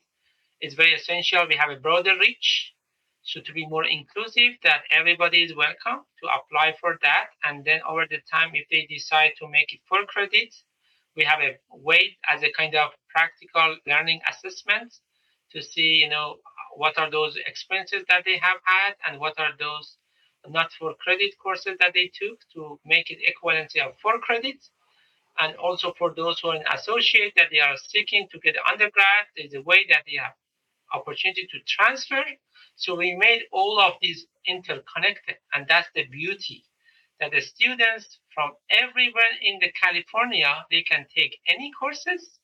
it's 0.61 0.75
very 0.75 0.95
essential. 0.95 1.47
We 1.49 1.57
have 1.57 1.71
a 1.71 1.81
broader 1.81 2.15
reach, 2.19 2.75
so 3.23 3.41
to 3.41 3.53
be 3.53 3.67
more 3.67 3.85
inclusive, 3.85 4.55
that 4.65 4.83
everybody 4.91 5.43
is 5.43 5.55
welcome 5.55 6.05
to 6.21 6.29
apply 6.29 6.75
for 6.81 6.99
that. 7.03 7.29
And 7.45 7.65
then 7.65 7.81
over 7.89 8.07
the 8.09 8.19
time, 8.31 8.51
if 8.55 8.67
they 8.71 8.87
decide 8.87 9.33
to 9.39 9.49
make 9.49 9.73
it 9.73 9.81
for 9.89 10.05
credit, 10.07 10.55
we 11.17 11.25
have 11.25 11.41
a 11.41 11.59
way 11.71 12.17
as 12.29 12.43
a 12.43 12.53
kind 12.53 12.75
of 12.75 12.91
practical 13.09 13.77
learning 13.87 14.21
assessment 14.29 14.95
to 15.53 15.63
see, 15.63 15.95
you 16.03 16.09
know, 16.09 16.37
what 16.77 16.99
are 16.99 17.11
those 17.11 17.37
expenses 17.47 18.05
that 18.09 18.25
they 18.25 18.39
have 18.39 18.59
had 18.65 18.95
and 19.07 19.21
what 19.21 19.39
are 19.39 19.53
those 19.59 19.97
not 20.49 20.71
for 20.79 20.95
credit 20.95 21.35
courses 21.43 21.77
that 21.81 21.93
they 21.95 22.11
took 22.15 22.39
to 22.55 22.79
make 22.85 23.11
it 23.11 23.19
equivalency 23.27 23.85
of 23.85 23.95
for 24.01 24.19
credit. 24.19 24.57
And 25.41 25.57
also 25.57 25.95
for 25.99 26.15
those 26.15 26.41
who 26.41 26.49
are 26.49 26.57
an 26.57 26.65
associate 26.75 27.33
that 27.37 27.49
they 27.53 27.61
are 27.61 27.77
seeking 27.77 28.29
to 28.33 28.39
get 28.41 28.57
undergrad, 28.71 29.27
there's 29.37 29.55
a 29.55 29.63
way 29.63 29.87
that 29.89 30.03
they 30.07 30.17
have 30.17 30.35
opportunity 30.93 31.47
to 31.51 31.59
transfer. 31.67 32.25
So 32.77 32.97
we 32.97 33.15
made 33.15 33.43
all 33.53 33.81
of 33.81 33.95
these 34.03 34.27
interconnected, 34.47 35.37
and 35.55 35.67
that's 35.69 35.89
the 35.95 36.05
beauty 36.07 36.65
that 37.21 37.33
the 37.33 37.41
students 37.41 38.19
from 38.35 38.53
everywhere 38.71 39.33
in 39.43 39.59
the 39.61 39.73
California 39.73 40.65
they 40.71 40.83
can 40.83 41.07
take 41.15 41.39
any 41.49 41.71
courses 41.79 42.39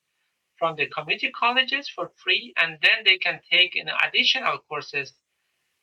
from 0.59 0.77
the 0.77 0.87
community 0.87 1.31
colleges 1.31 1.89
for 1.89 2.11
free, 2.23 2.53
and 2.57 2.79
then 2.83 3.05
they 3.05 3.19
can 3.19 3.41
take 3.51 3.77
additional 4.07 4.59
courses 4.69 5.13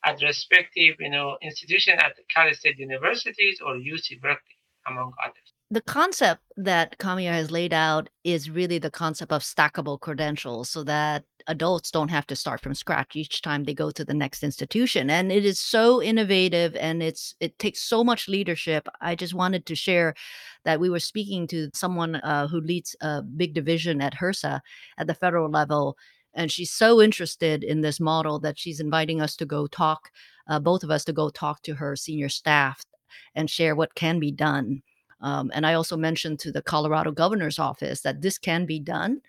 at 0.04 0.20
respective 0.22 0.96
you 0.98 1.10
know 1.10 1.38
institution 1.42 1.98
at 1.98 2.14
Cal 2.34 2.52
State 2.54 2.78
universities 2.78 3.60
or 3.64 3.74
UC 3.74 4.20
Berkeley, 4.20 4.56
among 4.86 5.12
others. 5.22 5.52
The 5.72 5.80
concept 5.80 6.42
that 6.58 6.98
Kamiar 6.98 7.32
has 7.32 7.50
laid 7.50 7.72
out 7.72 8.10
is 8.24 8.50
really 8.50 8.76
the 8.76 8.90
concept 8.90 9.32
of 9.32 9.40
stackable 9.40 9.98
credentials 9.98 10.68
so 10.68 10.84
that 10.84 11.24
adults 11.46 11.90
don't 11.90 12.10
have 12.10 12.26
to 12.26 12.36
start 12.36 12.60
from 12.60 12.74
scratch 12.74 13.16
each 13.16 13.40
time 13.40 13.64
they 13.64 13.72
go 13.72 13.90
to 13.90 14.04
the 14.04 14.12
next 14.12 14.42
institution 14.42 15.08
and 15.08 15.32
it 15.32 15.46
is 15.46 15.58
so 15.58 16.02
innovative 16.02 16.76
and 16.76 17.02
it's 17.02 17.34
it 17.40 17.58
takes 17.58 17.80
so 17.80 18.04
much 18.04 18.28
leadership. 18.28 18.86
I 19.00 19.14
just 19.14 19.32
wanted 19.32 19.64
to 19.64 19.74
share 19.74 20.14
that 20.66 20.78
we 20.78 20.90
were 20.90 21.00
speaking 21.00 21.46
to 21.46 21.70
someone 21.72 22.16
uh, 22.16 22.48
who 22.48 22.60
leads 22.60 22.94
a 23.00 23.22
big 23.22 23.54
division 23.54 24.02
at 24.02 24.16
hrsa 24.16 24.60
at 24.98 25.06
the 25.06 25.14
federal 25.14 25.48
level 25.48 25.96
and 26.34 26.52
she's 26.52 26.70
so 26.70 27.00
interested 27.00 27.64
in 27.64 27.80
this 27.80 27.98
model 27.98 28.38
that 28.40 28.58
she's 28.58 28.78
inviting 28.78 29.22
us 29.22 29.36
to 29.36 29.46
go 29.46 29.66
talk 29.66 30.10
uh, 30.48 30.60
both 30.60 30.84
of 30.84 30.90
us 30.90 31.02
to 31.06 31.14
go 31.14 31.30
talk 31.30 31.62
to 31.62 31.76
her 31.76 31.96
senior 31.96 32.28
staff 32.28 32.84
and 33.34 33.48
share 33.48 33.74
what 33.74 33.94
can 33.94 34.18
be 34.18 34.30
done 34.30 34.82
um, 35.22 35.50
and 35.54 35.64
I 35.64 35.74
also 35.74 35.96
mentioned 35.96 36.40
to 36.40 36.52
the 36.52 36.62
Colorado 36.62 37.12
governor's 37.12 37.58
office 37.58 38.00
that 38.00 38.22
this 38.22 38.38
can 38.38 38.66
be 38.66 38.80
done. 38.80 39.20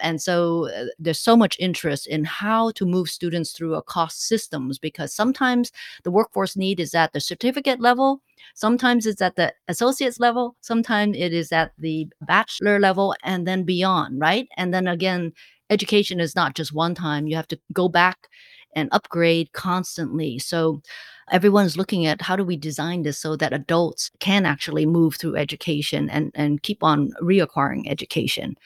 And 0.00 0.22
so 0.22 0.68
uh, 0.68 0.86
there's 0.98 1.18
so 1.18 1.36
much 1.36 1.56
interest 1.58 2.06
in 2.06 2.24
how 2.24 2.70
to 2.72 2.86
move 2.86 3.10
students 3.10 3.50
through 3.52 3.74
a 3.74 3.82
cost 3.82 4.26
systems 4.26 4.78
because 4.78 5.12
sometimes 5.12 5.72
the 6.04 6.10
workforce 6.10 6.56
need 6.56 6.78
is 6.78 6.94
at 6.94 7.12
the 7.12 7.20
certificate 7.20 7.80
level, 7.80 8.22
sometimes 8.54 9.06
it's 9.06 9.20
at 9.20 9.34
the 9.36 9.52
associate's 9.66 10.20
level, 10.20 10.56
sometimes 10.60 11.16
it 11.16 11.32
is 11.32 11.50
at 11.50 11.72
the 11.78 12.08
bachelor 12.22 12.78
level, 12.78 13.14
and 13.24 13.46
then 13.46 13.64
beyond, 13.64 14.20
right? 14.20 14.48
And 14.56 14.72
then 14.72 14.86
again, 14.86 15.32
education 15.68 16.20
is 16.20 16.36
not 16.36 16.54
just 16.54 16.72
one 16.72 16.94
time. 16.94 17.26
You 17.26 17.36
have 17.36 17.48
to 17.48 17.58
go 17.72 17.88
back 17.88 18.28
and 18.74 18.88
upgrade 18.92 19.52
constantly. 19.52 20.38
So 20.38 20.82
everyone's 21.30 21.76
looking 21.76 22.06
at 22.06 22.22
how 22.22 22.36
do 22.36 22.44
we 22.44 22.56
design 22.56 23.02
this 23.02 23.18
so 23.18 23.36
that 23.36 23.52
adults 23.52 24.10
can 24.20 24.46
actually 24.46 24.86
move 24.86 25.16
through 25.16 25.36
education 25.36 26.10
and, 26.10 26.30
and 26.34 26.62
keep 26.62 26.82
on 26.82 27.10
reacquiring 27.22 27.88
education. 27.88 28.56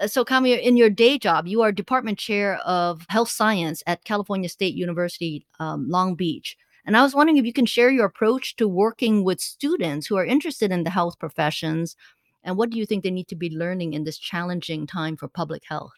Uh, 0.00 0.06
so, 0.06 0.24
Kamiar, 0.24 0.60
in 0.60 0.76
your 0.76 0.90
day 0.90 1.18
job, 1.18 1.46
you 1.46 1.62
are 1.62 1.72
department 1.72 2.18
chair 2.18 2.56
of 2.58 3.04
health 3.08 3.28
science 3.28 3.82
at 3.86 4.04
California 4.04 4.48
State 4.48 4.74
University, 4.74 5.46
um, 5.58 5.88
Long 5.88 6.14
Beach. 6.14 6.56
And 6.86 6.96
I 6.96 7.02
was 7.02 7.14
wondering 7.14 7.36
if 7.36 7.44
you 7.44 7.52
can 7.52 7.66
share 7.66 7.90
your 7.90 8.06
approach 8.06 8.56
to 8.56 8.66
working 8.66 9.24
with 9.24 9.40
students 9.40 10.06
who 10.06 10.16
are 10.16 10.24
interested 10.24 10.72
in 10.72 10.84
the 10.84 10.90
health 10.90 11.18
professions 11.18 11.96
and 12.42 12.56
what 12.56 12.70
do 12.70 12.78
you 12.78 12.86
think 12.86 13.02
they 13.02 13.10
need 13.10 13.28
to 13.28 13.36
be 13.36 13.50
learning 13.50 13.92
in 13.92 14.04
this 14.04 14.18
challenging 14.18 14.86
time 14.86 15.16
for 15.16 15.28
public 15.28 15.62
health? 15.66 15.92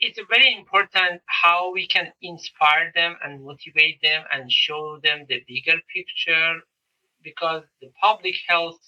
It's 0.00 0.20
very 0.28 0.54
important 0.54 1.22
how 1.26 1.72
we 1.72 1.86
can 1.86 2.12
inspire 2.22 2.92
them 2.94 3.16
and 3.22 3.44
motivate 3.44 4.00
them 4.02 4.24
and 4.32 4.50
show 4.50 4.98
them 5.02 5.26
the 5.28 5.42
bigger 5.46 5.78
picture 5.94 6.60
because 7.22 7.62
the 7.80 7.90
public 8.00 8.34
health 8.48 8.80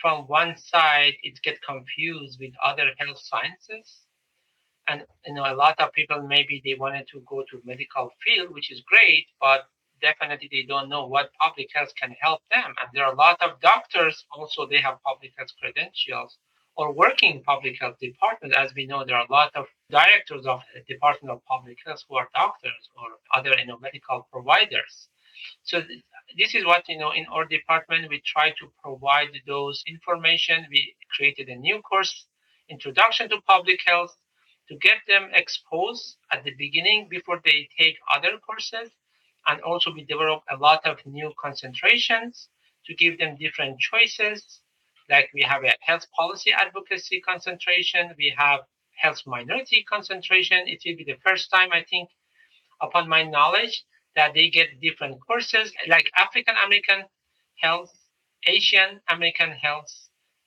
from 0.00 0.26
one 0.26 0.56
side 0.56 1.14
it 1.22 1.40
get 1.42 1.60
confused 1.62 2.38
with 2.40 2.52
other 2.64 2.90
health 2.98 3.18
sciences. 3.18 4.06
And 4.86 5.04
you 5.26 5.34
know 5.34 5.44
a 5.44 5.54
lot 5.54 5.78
of 5.80 5.92
people 5.92 6.22
maybe 6.22 6.62
they 6.64 6.74
wanted 6.74 7.06
to 7.12 7.22
go 7.26 7.44
to 7.50 7.60
medical 7.64 8.10
field 8.24 8.54
which 8.54 8.70
is 8.70 8.82
great 8.82 9.26
but 9.40 9.66
definitely 10.00 10.48
they 10.50 10.62
don't 10.62 10.88
know 10.88 11.06
what 11.06 11.32
public 11.34 11.68
health 11.74 11.92
can 12.00 12.14
help 12.20 12.40
them. 12.50 12.74
And 12.80 12.88
there 12.92 13.04
are 13.04 13.12
a 13.12 13.16
lot 13.16 13.40
of 13.42 13.60
doctors 13.60 14.24
also 14.30 14.66
they 14.66 14.80
have 14.80 15.02
public 15.04 15.32
health 15.36 15.50
credentials 15.60 16.38
or 16.78 16.92
working 16.92 17.34
in 17.34 17.42
public 17.42 17.76
health 17.80 17.98
department, 17.98 18.54
as 18.54 18.72
we 18.72 18.86
know, 18.86 19.04
there 19.04 19.16
are 19.16 19.26
a 19.28 19.32
lot 19.32 19.50
of 19.56 19.66
directors 19.90 20.46
of 20.46 20.60
the 20.72 20.94
Department 20.94 21.32
of 21.32 21.44
Public 21.44 21.76
Health 21.84 22.04
who 22.08 22.14
are 22.14 22.28
doctors 22.36 22.88
or 22.96 23.08
other 23.34 23.58
you 23.58 23.66
know, 23.66 23.78
medical 23.78 24.28
providers. 24.32 25.08
So 25.64 25.82
th- 25.82 26.04
this 26.38 26.54
is 26.54 26.64
what 26.64 26.88
you 26.88 26.96
know 26.96 27.10
in 27.10 27.26
our 27.32 27.44
department 27.44 28.08
we 28.08 28.22
try 28.24 28.50
to 28.50 28.70
provide 28.80 29.30
those 29.44 29.82
information. 29.88 30.66
We 30.70 30.94
created 31.16 31.48
a 31.48 31.56
new 31.56 31.82
course, 31.82 32.26
Introduction 32.68 33.28
to 33.30 33.40
Public 33.40 33.80
Health, 33.84 34.16
to 34.68 34.76
get 34.76 34.98
them 35.08 35.30
exposed 35.32 36.16
at 36.30 36.44
the 36.44 36.54
beginning 36.56 37.08
before 37.10 37.40
they 37.44 37.68
take 37.76 37.96
other 38.14 38.38
courses. 38.46 38.90
And 39.48 39.60
also 39.62 39.92
we 39.92 40.04
develop 40.04 40.42
a 40.48 40.56
lot 40.56 40.86
of 40.86 40.98
new 41.06 41.32
concentrations 41.40 42.48
to 42.86 42.94
give 42.94 43.18
them 43.18 43.36
different 43.36 43.80
choices 43.80 44.60
like 45.10 45.30
we 45.34 45.42
have 45.42 45.64
a 45.64 45.74
health 45.80 46.06
policy 46.16 46.52
advocacy 46.52 47.20
concentration, 47.20 48.14
we 48.18 48.34
have 48.36 48.60
health 48.96 49.22
minority 49.26 49.84
concentration. 49.88 50.66
It 50.66 50.82
will 50.84 50.96
be 50.96 51.04
the 51.04 51.18
first 51.24 51.50
time, 51.50 51.70
I 51.72 51.84
think, 51.88 52.10
upon 52.80 53.08
my 53.08 53.22
knowledge, 53.22 53.84
that 54.16 54.34
they 54.34 54.50
get 54.50 54.80
different 54.80 55.18
courses 55.26 55.72
like 55.86 56.10
African 56.16 56.56
American 56.66 57.04
health, 57.60 57.92
Asian 58.46 59.00
American 59.08 59.52
health, 59.52 59.92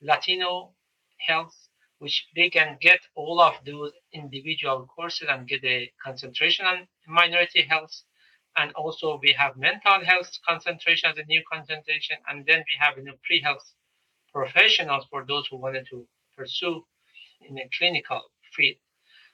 Latino 0.01 0.73
health, 1.27 1.55
which 1.99 2.27
they 2.35 2.49
can 2.49 2.77
get 2.81 2.99
all 3.15 3.39
of 3.41 3.53
those 3.65 3.91
individual 4.13 4.87
courses 4.93 5.27
and 5.29 5.47
get 5.47 5.63
a 5.63 5.91
concentration 6.03 6.65
on 6.65 6.87
minority 7.07 7.61
health. 7.61 8.03
And 8.57 8.73
also 8.73 9.19
we 9.21 9.33
have 9.37 9.55
mental 9.55 10.03
health 10.03 10.31
concentration 10.47 11.11
as 11.11 11.17
a 11.17 11.25
new 11.25 11.41
concentration, 11.51 12.17
and 12.27 12.45
then 12.45 12.59
we 12.59 12.77
have 12.79 12.97
you 12.97 13.03
know, 13.03 13.13
pre-health 13.25 13.73
professionals 14.33 15.05
for 15.09 15.25
those 15.25 15.47
who 15.47 15.57
wanted 15.57 15.87
to 15.89 16.07
pursue 16.37 16.83
in 17.47 17.57
a 17.57 17.69
clinical 17.77 18.21
field. 18.55 18.77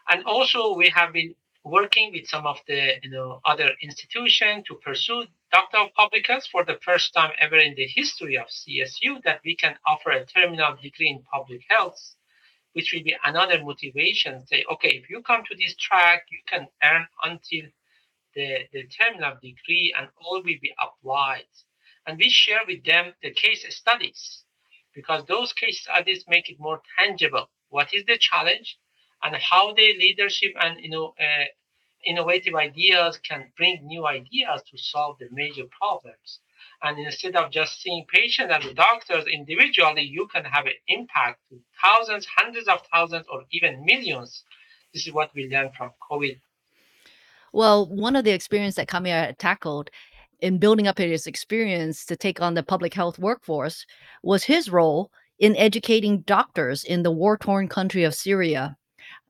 And 0.09 0.23
also 0.25 0.75
we 0.75 0.89
have 0.89 1.13
been 1.13 1.35
working 1.63 2.11
with 2.13 2.27
some 2.27 2.47
of 2.47 2.57
the 2.67 2.93
you 3.03 3.09
know 3.09 3.41
other 3.45 3.71
institutions 3.81 4.63
to 4.67 4.75
pursue 4.75 5.25
Doctor 5.51 5.77
of 5.77 5.93
Public 5.93 6.27
Health 6.27 6.47
for 6.51 6.63
the 6.63 6.79
first 6.83 7.13
time 7.13 7.31
ever 7.39 7.57
in 7.57 7.75
the 7.75 7.87
history 7.87 8.37
of 8.37 8.47
CSU 8.47 9.21
that 9.23 9.41
we 9.45 9.55
can 9.55 9.75
offer 9.85 10.11
a 10.11 10.25
terminal 10.25 10.75
degree 10.81 11.09
in 11.09 11.23
public 11.23 11.61
health, 11.69 12.15
which 12.73 12.93
will 12.93 13.03
be 13.03 13.15
another 13.23 13.63
motivation. 13.63 14.45
Say, 14.47 14.65
okay, 14.73 14.89
if 14.89 15.09
you 15.09 15.21
come 15.21 15.43
to 15.49 15.55
this 15.57 15.75
track, 15.75 16.23
you 16.31 16.39
can 16.47 16.67
earn 16.83 17.07
until 17.23 17.69
the, 18.35 18.59
the 18.73 18.83
terminal 18.87 19.35
degree 19.41 19.93
and 19.97 20.09
all 20.21 20.37
will 20.37 20.61
be 20.61 20.73
applied. 20.81 21.47
And 22.05 22.17
we 22.17 22.29
share 22.29 22.61
with 22.67 22.83
them 22.85 23.13
the 23.21 23.31
case 23.31 23.65
studies 23.75 24.43
because 24.97 25.23
those 25.27 25.53
case 25.53 25.81
studies 25.81 26.25
make 26.27 26.49
it 26.49 26.59
more 26.59 26.81
tangible. 26.97 27.45
What 27.69 27.93
is 27.93 28.03
the 28.07 28.17
challenge, 28.17 28.77
and 29.23 29.35
how 29.35 29.73
the 29.73 29.93
leadership 29.99 30.53
and 30.59 30.79
you 30.83 30.89
know 30.89 31.13
uh, 31.19 31.45
innovative 32.03 32.55
ideas 32.55 33.19
can 33.29 33.51
bring 33.55 33.85
new 33.85 34.07
ideas 34.07 34.63
to 34.71 34.77
solve 34.77 35.17
the 35.19 35.27
major 35.31 35.65
problems. 35.79 36.39
And 36.81 36.97
instead 36.97 37.35
of 37.35 37.51
just 37.51 37.79
seeing 37.81 38.05
patients 38.11 38.51
and 38.51 38.63
the 38.63 38.73
doctors 38.73 39.25
individually, 39.31 40.01
you 40.01 40.27
can 40.33 40.45
have 40.45 40.65
an 40.65 40.79
impact 40.87 41.41
to 41.49 41.59
thousands, 41.83 42.25
hundreds 42.35 42.67
of 42.67 42.79
thousands, 42.91 43.25
or 43.31 43.43
even 43.51 43.85
millions. 43.85 44.43
This 44.93 45.05
is 45.05 45.13
what 45.13 45.29
we 45.35 45.47
learned 45.47 45.75
from 45.77 45.91
COVID. 46.09 46.39
Well, 47.53 47.87
one 47.87 48.15
of 48.15 48.25
the 48.25 48.31
experience 48.31 48.75
that 48.75 48.87
Kamiar 48.87 49.35
tackled 49.37 49.91
in 50.39 50.57
building 50.57 50.87
up 50.87 50.97
his 50.97 51.27
experience 51.27 52.05
to 52.05 52.15
take 52.15 52.41
on 52.41 52.53
the 52.53 52.63
public 52.63 52.93
health 52.93 53.17
workforce 53.19 53.85
was 54.23 54.43
his 54.43 54.69
role 54.69 55.11
in 55.39 55.55
educating 55.55 56.21
doctors 56.21 56.83
in 56.83 57.03
the 57.03 57.11
war 57.11 57.37
torn 57.37 57.67
country 57.67 58.03
of 58.03 58.15
Syria. 58.15 58.77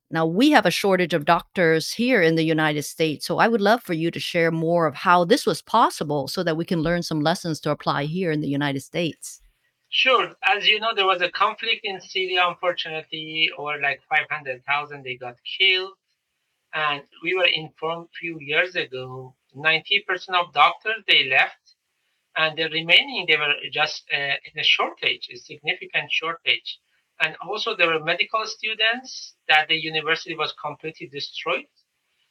Now, 0.10 0.26
we 0.26 0.52
have 0.52 0.66
a 0.66 0.72
shortage 0.72 1.14
of 1.14 1.26
doctors 1.26 1.92
here 1.92 2.22
in 2.22 2.36
the 2.36 2.44
United 2.44 2.84
States, 2.84 3.26
so 3.26 3.40
I 3.40 3.50
would 3.50 3.60
love 3.60 3.84
for 3.84 3.94
you 3.94 4.10
to 4.12 4.20
share 4.20 4.52
more 4.52 4.88
of 4.88 4.96
how 4.96 5.26
this 5.26 5.46
was 5.46 5.62
possible 5.62 6.30
so 6.30 6.44
that 6.44 6.56
we 6.56 6.64
can 6.64 6.82
learn 6.82 7.04
some 7.04 7.20
lessons 7.20 7.60
to 7.62 7.72
apply 7.72 8.06
here 8.06 8.32
in 8.32 8.40
the 8.40 8.48
United 8.48 8.82
States. 8.82 9.42
Sure. 9.90 10.34
As 10.44 10.68
you 10.68 10.80
know, 10.80 10.94
there 10.96 11.06
was 11.06 11.22
a 11.22 11.32
conflict 11.32 11.82
in 11.84 12.00
Syria, 12.00 12.46
unfortunately, 12.48 13.50
over 13.58 13.80
like 13.82 14.02
500,000 14.10 15.04
they 15.04 15.16
got 15.16 15.36
killed. 15.58 15.94
And 16.74 17.04
we 17.24 17.36
were 17.36 17.46
informed 17.46 18.08
a 18.08 18.18
few 18.20 18.38
years 18.40 18.76
ago 18.76 19.34
90% 19.56 20.30
of 20.36 20.54
doctors 20.54 21.04
they 21.08 21.26
left 21.30 21.76
and 22.36 22.58
the 22.58 22.70
remaining 22.70 23.26
they 23.28 23.38
were 23.38 23.56
just 23.72 24.04
uh, 24.14 24.18
in 24.18 24.60
a 24.60 24.64
shortage 24.64 25.28
a 25.34 25.38
significant 25.38 26.12
shortage. 26.12 26.80
And 27.20 27.36
also 27.48 27.76
there 27.76 27.88
were 27.88 28.04
medical 28.04 28.46
students 28.46 29.34
that 29.48 29.68
the 29.68 29.76
university 29.76 30.36
was 30.36 30.54
completely 30.62 31.08
destroyed. 31.08 31.66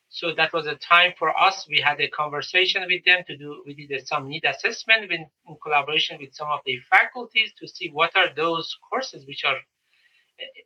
So 0.08 0.32
that 0.34 0.52
was 0.52 0.66
a 0.66 0.76
time 0.76 1.14
for 1.18 1.36
us 1.36 1.66
we 1.68 1.80
had 1.80 2.00
a 2.00 2.08
conversation 2.08 2.84
with 2.88 3.04
them 3.04 3.24
to 3.26 3.36
do 3.36 3.62
we 3.66 3.86
did 3.86 4.06
some 4.06 4.28
need 4.28 4.44
assessment 4.44 5.10
in, 5.10 5.26
in 5.48 5.56
collaboration 5.62 6.18
with 6.20 6.34
some 6.34 6.48
of 6.48 6.60
the 6.64 6.78
faculties 6.88 7.52
to 7.58 7.66
see 7.66 7.90
what 7.90 8.14
are 8.16 8.32
those 8.34 8.76
courses 8.88 9.26
which 9.26 9.44
are 9.44 9.58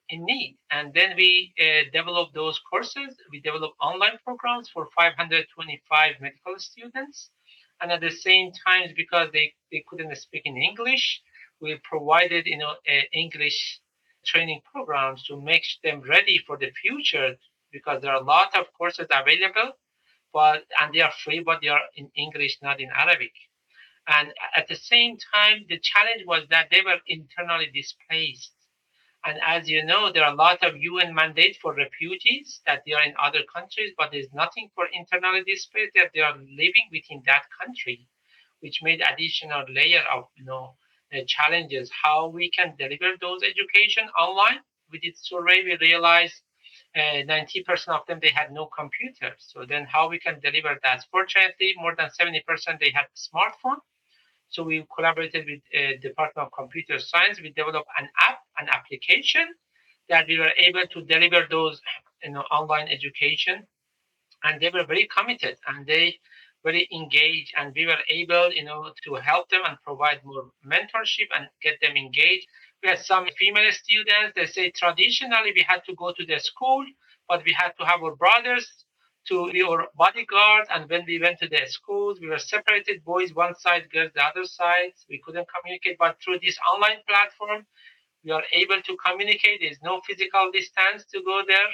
in 0.09 0.25
need. 0.25 0.59
And 0.71 0.93
then 0.95 1.15
we 1.17 1.53
uh, 1.61 1.91
developed 1.93 2.35
those 2.35 2.61
courses. 2.71 3.17
We 3.31 3.41
develop 3.41 3.73
online 3.81 4.19
programs 4.25 4.69
for 4.69 4.89
525 4.97 6.15
medical 6.21 6.59
students. 6.59 7.31
And 7.81 7.93
at 7.93 8.01
the 8.01 8.11
same 8.11 8.53
time 8.67 8.93
because 8.97 9.29
they, 9.33 9.55
they 9.73 9.85
couldn't 9.89 10.15
speak 10.17 10.43
in 10.45 10.57
english 10.57 11.23
we 11.61 11.79
provided 11.85 12.47
you 12.47 12.59
know 12.59 12.75
english 13.13 13.81
training 14.27 14.61
programs 14.73 15.25
to 15.25 15.41
make 15.41 15.65
them 15.83 16.03
ready 16.09 16.39
for 16.47 16.59
the 16.59 16.71
future 16.83 17.37
because 17.73 18.03
there 18.03 18.13
are 18.13 18.21
a 18.21 18.25
lot 18.25 18.55
of 18.57 18.67
courses 18.77 19.07
available 19.11 19.73
but 20.33 20.65
and 20.81 20.95
they 20.95 21.01
are 21.01 21.13
free 21.25 21.41
but 21.41 21.61
they 21.63 21.69
are 21.69 21.83
in 21.97 22.11
english 22.17 22.59
not 22.63 22.81
in 22.81 22.91
arabic. 22.95 23.33
And 24.09 24.33
at 24.57 24.67
the 24.69 24.77
same 24.77 25.19
time 25.35 25.65
the 25.69 25.79
challenge 25.79 26.25
was 26.27 26.45
that 26.51 26.69
they 26.71 26.83
were 26.83 26.99
internally 27.07 27.71
displaced 27.73 28.53
and 29.25 29.39
as 29.47 29.69
you 29.69 29.85
know, 29.85 30.11
there 30.13 30.25
are 30.25 30.33
a 30.33 30.37
lot 30.37 30.63
of 30.63 30.77
UN 30.77 31.15
mandates 31.15 31.59
for 31.59 31.75
refugees 31.75 32.61
that 32.67 32.83
they 32.87 32.93
are 32.93 33.03
in 33.05 33.15
other 33.23 33.41
countries, 33.55 33.93
but 33.99 34.11
there's 34.13 34.33
nothing 34.33 34.71
for 34.75 34.87
internally 34.93 35.43
displaced 35.45 35.93
that 35.95 36.11
they 36.15 36.21
are 36.21 36.37
living 36.39 36.89
within 36.91 37.23
that 37.27 37.45
country, 37.59 38.07
which 38.61 38.83
made 38.83 39.03
additional 39.03 39.65
layer 39.69 40.03
of 40.13 40.29
you 40.37 40.45
know 40.45 40.75
challenges. 41.27 41.91
How 42.03 42.29
we 42.29 42.51
can 42.51 42.75
deliver 42.79 43.17
those 43.21 43.43
education 43.43 44.09
online? 44.19 44.61
We 44.91 44.99
did 44.99 45.17
survey, 45.19 45.63
we 45.65 45.77
realized 45.81 46.43
uh, 46.97 47.23
90% 47.25 47.89
of 47.89 48.07
them 48.07 48.19
they 48.21 48.31
had 48.31 48.53
no 48.53 48.67
computers. 48.67 49.39
So 49.39 49.65
then 49.69 49.85
how 49.85 50.09
we 50.09 50.19
can 50.19 50.41
deliver 50.41 50.79
that? 50.83 51.05
Fortunately, 51.11 51.75
more 51.77 51.95
than 51.97 52.11
70% 52.11 52.81
they 52.81 52.91
had 52.91 53.07
smartphone 53.17 53.79
so 54.51 54.65
we 54.65 54.85
collaborated 54.95 55.47
with 55.47 55.61
uh, 55.75 55.99
Department 56.03 56.47
of 56.47 56.53
Computer 56.53 56.99
Science. 56.99 57.41
We 57.41 57.51
developed 57.51 57.89
an 57.99 58.09
app, 58.21 58.41
an 58.59 58.69
application 58.69 59.47
that 60.09 60.27
we 60.27 60.39
were 60.39 60.51
able 60.59 60.83
to 60.93 61.03
deliver 61.03 61.47
those 61.49 61.81
you 62.25 62.33
know, 62.33 62.43
online 62.51 62.89
education. 62.89 63.67
And 64.43 64.61
they 64.61 64.71
were 64.71 64.85
very 64.85 65.09
committed 65.17 65.57
and 65.67 65.87
they 65.87 66.19
very 66.65 66.89
engaged 66.93 67.53
and 67.57 67.73
we 67.75 67.87
were 67.87 68.03
able, 68.09 68.53
you 68.53 68.65
know, 68.65 68.91
to 69.05 69.15
help 69.15 69.49
them 69.51 69.61
and 69.67 69.77
provide 69.83 70.21
more 70.25 70.51
mentorship 70.67 71.29
and 71.37 71.49
get 71.63 71.77
them 71.81 71.97
engaged. 71.97 72.47
We 72.83 72.89
had 72.91 72.99
some 72.99 73.27
female 73.39 73.71
students, 73.73 74.33
they 74.35 74.47
say 74.47 74.71
traditionally 74.71 75.53
we 75.55 75.65
had 75.67 75.85
to 75.87 75.95
go 75.95 76.13
to 76.13 76.27
the 76.27 76.39
school, 76.41 76.85
but 77.29 77.45
we 77.45 77.55
had 77.57 77.73
to 77.79 77.87
have 77.87 78.03
our 78.03 78.17
brothers 78.17 78.85
to 79.29 79.51
your 79.53 79.89
bodyguard. 79.97 80.67
And 80.71 80.89
when 80.89 81.05
we 81.07 81.21
went 81.21 81.39
to 81.41 81.49
the 81.49 81.63
schools, 81.67 82.19
we 82.21 82.29
were 82.29 82.39
separated 82.39 83.05
boys 83.05 83.35
one 83.35 83.55
side, 83.59 83.91
girls 83.93 84.11
the 84.15 84.25
other 84.25 84.45
side. 84.45 84.93
We 85.09 85.21
couldn't 85.25 85.49
communicate, 85.55 85.99
but 85.99 86.17
through 86.23 86.41
this 86.43 86.59
online 86.73 86.99
platform, 87.09 87.67
we 88.25 88.31
are 88.31 88.45
able 88.53 88.81
to 88.83 88.97
communicate. 89.05 89.61
There's 89.61 89.83
no 89.83 90.01
physical 90.07 90.51
distance 90.53 91.05
to 91.13 91.23
go 91.25 91.43
there. 91.47 91.71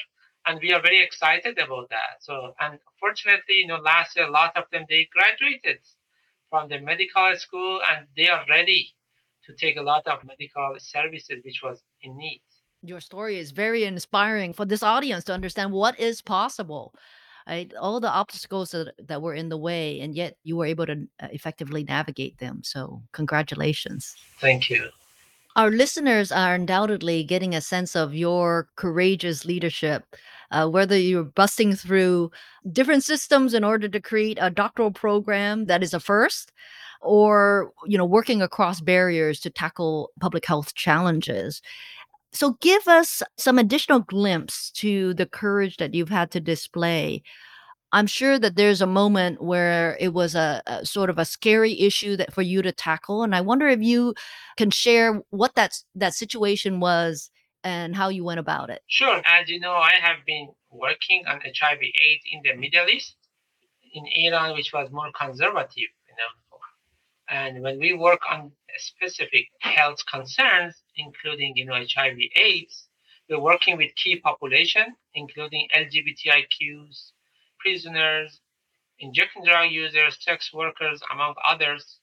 And 0.47 0.61
we 0.63 0.73
are 0.73 0.81
very 0.81 1.03
excited 1.03 1.59
about 1.59 1.91
that. 1.91 2.21
So, 2.21 2.55
and 2.61 2.79
fortunately, 3.01 3.57
you 3.57 3.67
know, 3.67 3.79
last 3.79 4.17
year, 4.17 4.27
a 4.27 4.31
lot 4.31 4.57
of 4.57 4.65
them, 4.71 4.85
they 4.89 5.09
graduated 5.13 5.81
from 6.51 6.69
the 6.69 6.79
medical 6.81 7.33
school 7.37 7.81
and 7.91 8.07
they 8.17 8.29
are 8.29 8.45
ready 8.49 8.95
to 9.45 9.55
take 9.55 9.77
a 9.77 9.83
lot 9.83 10.07
of 10.07 10.25
medical 10.25 10.77
services, 10.79 11.41
which 11.45 11.63
was 11.65 11.83
in 12.03 12.17
need. 12.17 12.43
Your 12.83 13.01
story 13.01 13.39
is 13.39 13.51
very 13.51 13.85
inspiring 13.85 14.53
for 14.53 14.65
this 14.65 14.85
audience 14.85 15.25
to 15.25 15.33
understand 15.33 15.73
what 15.73 15.99
is 15.99 16.23
possible 16.23 16.95
right? 17.47 17.73
All 17.81 18.01
the 18.01 18.11
obstacles 18.11 18.71
that, 18.71 18.95
that 19.07 19.23
were 19.23 19.35
in 19.35 19.49
the 19.49 19.57
way, 19.57 20.01
and 20.01 20.15
yet 20.15 20.37
you 20.45 20.57
were 20.57 20.67
able 20.67 20.87
to 20.87 21.07
uh, 21.21 21.29
effectively 21.31 21.85
navigate 21.85 22.39
them. 22.39 22.63
So, 22.65 23.03
congratulations. 23.13 24.17
Thank 24.41 24.71
you. 24.71 24.89
Our 25.57 25.71
listeners 25.71 26.31
are 26.31 26.55
undoubtedly 26.55 27.25
getting 27.25 27.55
a 27.55 27.63
sense 27.63 27.97
of 27.97 28.15
your 28.15 28.69
courageous 28.77 29.45
leadership. 29.45 30.05
Uh, 30.51 30.69
whether 30.69 30.97
you're 30.97 31.25
busting 31.25 31.75
through 31.75 32.31
different 32.71 33.03
systems 33.03 33.53
in 33.53 33.65
order 33.65 33.89
to 33.89 34.01
create 34.01 34.39
a 34.41 34.51
doctoral 34.51 34.93
program 34.93 35.65
that 35.65 35.83
is 35.83 35.93
a 35.93 35.99
first, 35.99 36.53
or 37.01 37.73
you 37.87 37.99
know 37.99 38.05
working 38.05 38.43
across 38.43 38.81
barriers 38.81 39.41
to 39.41 39.51
tackle 39.51 40.11
public 40.21 40.47
health 40.47 40.75
challenges 40.75 41.63
so 42.37 42.57
give 42.61 42.87
us 42.87 43.23
some 43.37 43.59
additional 43.59 44.01
glimpse 44.01 44.71
to 44.73 45.15
the 45.15 45.27
courage 45.27 45.77
that 45.79 45.95
you've 45.95 46.09
had 46.09 46.31
to 46.33 46.41
display. 46.41 47.23
I'm 47.93 48.07
sure 48.07 48.39
that 48.39 48.57
there's 48.57 48.83
a 48.83 48.87
moment 48.87 49.43
where 49.43 49.97
it 50.01 50.13
was 50.13 50.35
a, 50.35 50.63
a, 50.67 50.85
sort 50.85 51.09
of 51.09 51.19
a 51.19 51.25
scary 51.25 51.81
issue 51.81 52.17
that 52.17 52.35
for 52.35 52.43
you 52.43 52.61
to 52.63 52.73
tackle, 52.73 53.23
and 53.23 53.35
I 53.35 53.41
wonder 53.41 53.69
if 53.69 53.81
you 53.81 54.15
can 54.57 54.71
share 54.71 55.23
what 55.31 55.55
that 55.55 55.73
that 55.95 56.15
situation 56.15 56.81
was 56.81 57.31
and 57.65 57.97
how 57.97 58.09
you 58.09 58.25
went 58.25 58.41
about 58.41 58.71
it. 58.71 58.83
Sure. 58.87 59.23
As 59.25 59.49
you 59.49 59.61
know, 59.61 59.73
I 59.73 59.95
have 60.01 60.19
been 60.27 60.49
working 60.71 61.25
on 61.27 61.41
HIV/AIDS 61.41 62.25
in 62.33 62.43
the 62.45 62.55
Middle 62.55 62.89
East, 62.89 63.17
in 63.95 64.05
Iran, 64.27 64.55
which 64.55 64.73
was 64.73 64.91
more 64.91 65.11
conservative, 65.19 65.91
you 66.09 66.17
know. 66.19 66.59
And 67.29 67.63
when 67.63 67.79
we 67.79 67.93
work 67.93 68.21
on 68.31 68.53
specific 68.79 69.47
health 69.61 69.99
concerns, 70.13 70.75
including 70.97 71.57
you 71.57 71.65
know 71.65 71.75
HIV 71.75 72.19
AIDS. 72.37 72.89
We're 73.29 73.41
working 73.41 73.77
with 73.77 73.95
key 73.97 74.21
population, 74.21 74.97
including 75.15 75.69
LGBTIQs, 75.77 77.13
prisoners, 77.59 78.41
injection 78.99 79.45
drug 79.45 79.71
users, 79.71 80.17
sex 80.23 80.53
workers, 80.53 81.01
among 81.13 81.35
others. 81.47 81.99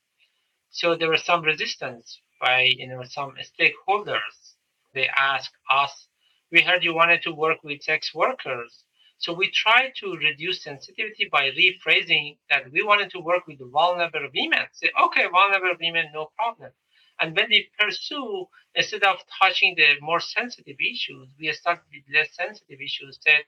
So 0.71 0.95
there 0.95 1.09
was 1.09 1.23
some 1.23 1.41
resistance 1.43 2.19
by 2.41 2.71
you 2.77 2.87
know 2.87 3.03
some 3.03 3.35
stakeholders. 3.51 4.55
They 4.93 5.09
asked 5.17 5.55
us, 5.71 6.07
we 6.51 6.61
heard 6.61 6.83
you 6.83 6.93
wanted 6.93 7.23
to 7.23 7.31
work 7.33 7.63
with 7.63 7.81
sex 7.81 8.13
workers. 8.13 8.83
So 9.17 9.33
we 9.33 9.49
tried 9.49 9.93
to 10.01 10.15
reduce 10.17 10.63
sensitivity 10.63 11.29
by 11.31 11.51
rephrasing 11.51 12.37
that 12.49 12.71
we 12.71 12.83
wanted 12.83 13.09
to 13.11 13.19
work 13.19 13.47
with 13.47 13.59
vulnerable 13.71 14.27
women. 14.35 14.65
Say, 14.73 14.91
okay, 15.05 15.27
vulnerable 15.27 15.77
women, 15.79 16.11
no 16.13 16.31
problem. 16.37 16.71
And 17.19 17.35
when 17.35 17.49
we 17.49 17.69
pursue, 17.79 18.47
instead 18.75 19.03
of 19.03 19.17
touching 19.39 19.75
the 19.77 19.95
more 20.01 20.19
sensitive 20.19 20.77
issues, 20.79 21.29
we 21.39 21.51
start 21.53 21.81
with 21.91 22.03
less 22.13 22.29
sensitive 22.35 22.79
issues. 22.81 23.19
That 23.25 23.43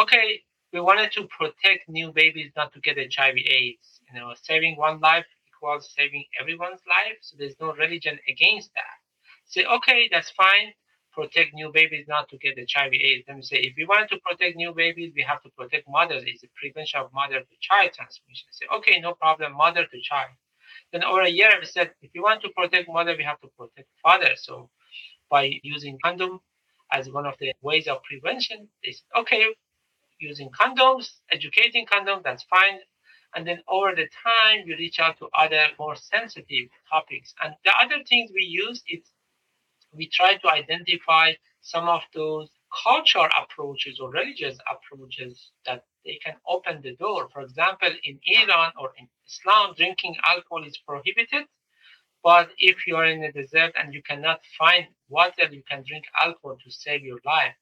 okay, 0.00 0.42
we 0.72 0.80
wanted 0.80 1.12
to 1.12 1.28
protect 1.28 1.88
new 1.88 2.12
babies 2.12 2.52
not 2.56 2.72
to 2.74 2.80
get 2.80 2.96
HIV/AIDS. 2.98 4.00
You 4.12 4.20
know, 4.20 4.34
saving 4.42 4.76
one 4.76 5.00
life 5.00 5.26
equals 5.48 5.92
saving 5.96 6.24
everyone's 6.40 6.82
life. 6.88 7.18
So 7.20 7.36
there's 7.38 7.58
no 7.60 7.72
religion 7.74 8.18
against 8.28 8.74
that. 8.74 8.96
Say 9.46 9.64
okay, 9.64 10.08
that's 10.10 10.30
fine. 10.30 10.74
Protect 11.12 11.54
new 11.54 11.70
babies 11.72 12.06
not 12.08 12.28
to 12.28 12.36
get 12.38 12.56
the 12.56 12.66
HIV/AIDS. 12.66 13.24
Then 13.26 13.36
we 13.36 13.42
say 13.42 13.58
if 13.58 13.74
we 13.76 13.86
want 13.86 14.10
to 14.10 14.18
protect 14.18 14.56
new 14.56 14.72
babies, 14.72 15.12
we 15.14 15.22
have 15.22 15.42
to 15.42 15.50
protect 15.50 15.88
mothers. 15.88 16.24
It's 16.26 16.42
the 16.42 16.48
prevention 16.54 17.00
of 17.00 17.12
mother 17.12 17.40
to 17.40 17.54
child 17.60 17.92
transmission. 17.92 18.48
Say 18.50 18.66
okay, 18.76 19.00
no 19.00 19.14
problem, 19.14 19.54
mother 19.56 19.86
to 19.86 20.00
child. 20.00 20.30
Then 20.92 21.04
over 21.04 21.22
a 21.22 21.28
year, 21.28 21.50
we 21.60 21.66
said, 21.66 21.92
if 22.02 22.10
you 22.14 22.22
want 22.22 22.42
to 22.42 22.48
protect 22.50 22.88
mother, 22.88 23.14
we 23.16 23.24
have 23.24 23.40
to 23.40 23.48
protect 23.58 23.88
father. 24.02 24.30
So 24.36 24.70
by 25.30 25.60
using 25.62 25.98
condom 26.02 26.40
as 26.92 27.10
one 27.10 27.26
of 27.26 27.34
the 27.40 27.52
ways 27.62 27.86
of 27.86 28.02
prevention, 28.04 28.68
they 28.84 28.92
said, 28.92 29.06
okay, 29.20 29.44
using 30.20 30.50
condoms, 30.50 31.10
educating 31.30 31.86
condom, 31.86 32.20
that's 32.24 32.44
fine. 32.44 32.80
And 33.34 33.46
then 33.46 33.60
over 33.68 33.94
the 33.94 34.08
time, 34.24 34.64
you 34.66 34.76
reach 34.78 34.98
out 35.00 35.18
to 35.18 35.28
other 35.36 35.66
more 35.78 35.96
sensitive 35.96 36.68
topics. 36.90 37.34
And 37.42 37.54
the 37.64 37.72
other 37.82 38.02
things 38.08 38.30
we 38.34 38.44
use 38.44 38.82
is 38.88 39.00
we 39.92 40.08
try 40.08 40.36
to 40.36 40.50
identify 40.50 41.32
some 41.60 41.88
of 41.88 42.02
those 42.14 42.48
cultural 42.84 43.28
approaches 43.40 44.00
or 44.00 44.10
religious 44.10 44.58
approaches 44.70 45.52
that 45.66 45.84
they 46.04 46.18
can 46.24 46.36
open 46.46 46.80
the 46.82 46.96
door. 46.96 47.28
For 47.32 47.42
example, 47.42 47.90
in 48.04 48.18
Iran 48.26 48.72
or 48.78 48.92
in 48.98 49.08
Islam, 49.26 49.74
drinking 49.76 50.16
alcohol 50.24 50.64
is 50.64 50.78
prohibited. 50.78 51.46
But 52.22 52.50
if 52.58 52.86
you 52.86 52.96
are 52.96 53.06
in 53.06 53.20
the 53.22 53.32
desert 53.32 53.74
and 53.78 53.94
you 53.94 54.02
cannot 54.02 54.40
find 54.58 54.86
water, 55.08 55.46
you 55.50 55.62
can 55.68 55.84
drink 55.86 56.04
alcohol 56.20 56.58
to 56.64 56.70
save 56.70 57.02
your 57.02 57.20
life. 57.24 57.54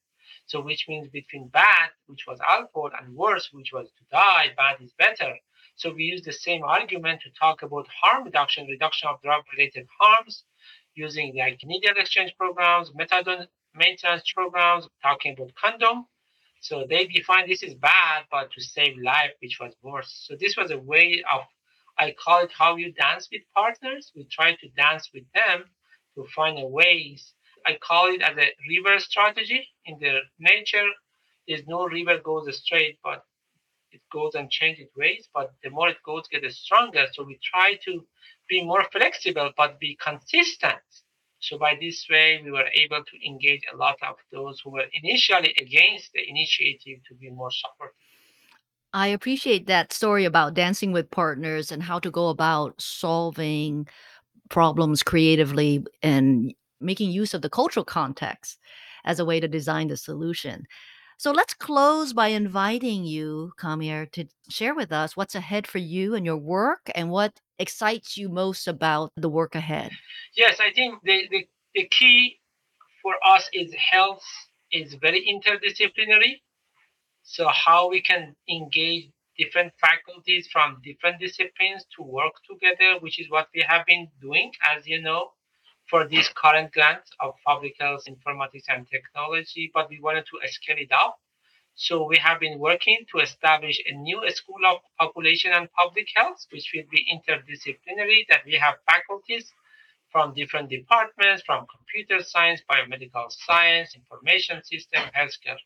So, 0.46 0.60
which 0.60 0.86
means 0.88 1.08
between 1.08 1.48
bad, 1.48 1.90
which 2.06 2.26
was 2.26 2.38
alcohol, 2.40 2.90
and 2.98 3.14
worse, 3.14 3.50
which 3.52 3.72
was 3.72 3.88
to 3.88 4.04
die, 4.10 4.52
bad 4.56 4.80
is 4.80 4.92
better. 4.94 5.36
So, 5.76 5.92
we 5.92 6.04
use 6.04 6.22
the 6.22 6.32
same 6.32 6.62
argument 6.62 7.20
to 7.22 7.30
talk 7.38 7.62
about 7.62 7.88
harm 7.88 8.24
reduction, 8.24 8.66
reduction 8.66 9.08
of 9.08 9.20
drug 9.22 9.44
related 9.52 9.86
harms, 10.00 10.44
using 10.94 11.36
like 11.36 11.60
needle 11.64 11.96
exchange 11.96 12.34
programs, 12.38 12.90
methadone 12.92 13.46
maintenance 13.76 14.24
programs, 14.34 14.88
talking 15.02 15.34
about 15.34 15.54
condom. 15.54 16.06
So 16.60 16.86
they 16.88 17.06
define 17.06 17.48
this 17.48 17.62
is 17.62 17.74
bad, 17.74 18.24
but 18.30 18.50
to 18.52 18.60
save 18.60 18.96
life, 19.02 19.32
which 19.40 19.58
was 19.60 19.74
worse. 19.82 20.24
So 20.26 20.36
this 20.38 20.56
was 20.56 20.70
a 20.70 20.78
way 20.78 21.22
of, 21.32 21.42
I 21.98 22.14
call 22.22 22.44
it 22.44 22.52
how 22.52 22.76
you 22.76 22.92
dance 22.92 23.28
with 23.30 23.42
partners. 23.54 24.12
We 24.16 24.24
try 24.24 24.54
to 24.56 24.68
dance 24.70 25.10
with 25.14 25.24
them 25.34 25.64
to 26.16 26.26
find 26.34 26.58
a 26.58 26.66
ways. 26.66 27.34
I 27.66 27.78
call 27.80 28.08
it 28.14 28.22
as 28.22 28.36
a 28.36 28.50
river 28.68 28.98
strategy. 28.98 29.68
In 29.84 29.98
the 30.00 30.20
nature, 30.38 30.88
there's 31.46 31.66
no 31.66 31.86
river 31.86 32.18
goes 32.18 32.54
straight, 32.56 32.98
but 33.04 33.24
it 33.92 34.00
goes 34.12 34.34
and 34.34 34.50
changes 34.50 34.88
ways. 34.96 35.28
But 35.32 35.52
the 35.62 35.70
more 35.70 35.88
it 35.88 36.02
goes, 36.04 36.24
get 36.28 36.50
stronger. 36.52 37.06
So 37.12 37.24
we 37.24 37.38
try 37.42 37.78
to 37.84 38.06
be 38.48 38.64
more 38.64 38.84
flexible, 38.92 39.52
but 39.56 39.78
be 39.78 39.96
consistent 40.02 40.80
so 41.40 41.58
by 41.58 41.76
this 41.80 42.06
way, 42.10 42.40
we 42.44 42.50
were 42.50 42.68
able 42.74 43.02
to 43.04 43.26
engage 43.26 43.62
a 43.72 43.76
lot 43.76 43.96
of 44.02 44.16
those 44.32 44.60
who 44.60 44.70
were 44.70 44.86
initially 44.92 45.54
against 45.60 46.12
the 46.12 46.28
initiative 46.28 46.98
to 47.08 47.14
be 47.14 47.30
more 47.30 47.50
supportive. 47.50 47.94
I 48.92 49.08
appreciate 49.08 49.66
that 49.66 49.92
story 49.92 50.24
about 50.24 50.54
dancing 50.54 50.92
with 50.92 51.10
partners 51.10 51.70
and 51.70 51.82
how 51.82 51.98
to 51.98 52.10
go 52.10 52.28
about 52.28 52.80
solving 52.80 53.86
problems 54.48 55.02
creatively 55.02 55.84
and 56.02 56.54
making 56.80 57.10
use 57.10 57.34
of 57.34 57.42
the 57.42 57.50
cultural 57.50 57.84
context 57.84 58.58
as 59.04 59.18
a 59.18 59.24
way 59.24 59.40
to 59.40 59.48
design 59.48 59.88
the 59.88 59.96
solution. 59.96 60.66
So 61.18 61.30
let's 61.32 61.54
close 61.54 62.12
by 62.12 62.28
inviting 62.28 63.04
you, 63.04 63.52
Kamiar, 63.58 64.10
to 64.12 64.26
share 64.50 64.74
with 64.74 64.92
us 64.92 65.16
what's 65.16 65.34
ahead 65.34 65.66
for 65.66 65.78
you 65.78 66.14
and 66.14 66.26
your 66.26 66.36
work 66.36 66.90
and 66.94 67.10
what 67.10 67.40
excites 67.58 68.18
you 68.18 68.28
most 68.28 68.68
about 68.68 69.12
the 69.16 69.30
work 69.30 69.54
ahead. 69.54 69.92
Yes, 70.36 70.60
I 70.60 70.72
think 70.72 71.02
the, 71.04 71.26
the, 71.30 71.48
the 71.74 71.88
key 71.88 72.38
for 73.02 73.14
us 73.26 73.48
is 73.54 73.72
health 73.74 74.24
is 74.70 74.94
very 75.00 75.24
interdisciplinary. 75.24 76.42
So 77.22 77.48
how 77.48 77.88
we 77.88 78.02
can 78.02 78.36
engage 78.48 79.10
different 79.38 79.72
faculties 79.80 80.48
from 80.52 80.80
different 80.84 81.18
disciplines 81.18 81.86
to 81.96 82.02
work 82.02 82.32
together, 82.48 82.98
which 83.00 83.18
is 83.18 83.30
what 83.30 83.48
we 83.54 83.64
have 83.66 83.86
been 83.86 84.08
doing, 84.20 84.52
as 84.74 84.86
you 84.86 85.00
know, 85.00 85.30
for 85.88 86.08
this 86.08 86.28
current 86.34 86.72
grant 86.72 87.02
of 87.20 87.34
public 87.44 87.74
health, 87.78 88.04
informatics, 88.08 88.64
and 88.68 88.86
technology, 88.88 89.70
but 89.72 89.88
we 89.88 90.00
wanted 90.00 90.24
to 90.26 90.48
scale 90.48 90.76
it 90.78 90.92
up. 90.92 91.18
So 91.74 92.06
we 92.06 92.16
have 92.16 92.40
been 92.40 92.58
working 92.58 93.04
to 93.12 93.18
establish 93.18 93.78
a 93.86 93.92
new 93.92 94.22
school 94.30 94.64
of 94.66 94.80
population 94.98 95.52
and 95.52 95.70
public 95.72 96.08
health, 96.16 96.46
which 96.50 96.72
will 96.74 96.88
be 96.90 97.06
interdisciplinary, 97.12 98.26
that 98.30 98.44
we 98.46 98.54
have 98.54 98.76
faculties 98.90 99.52
from 100.10 100.34
different 100.34 100.70
departments, 100.70 101.42
from 101.44 101.66
computer 101.66 102.24
science, 102.24 102.62
biomedical 102.70 103.30
science, 103.30 103.94
information 103.94 104.64
system, 104.64 105.02
healthcare, 105.14 105.58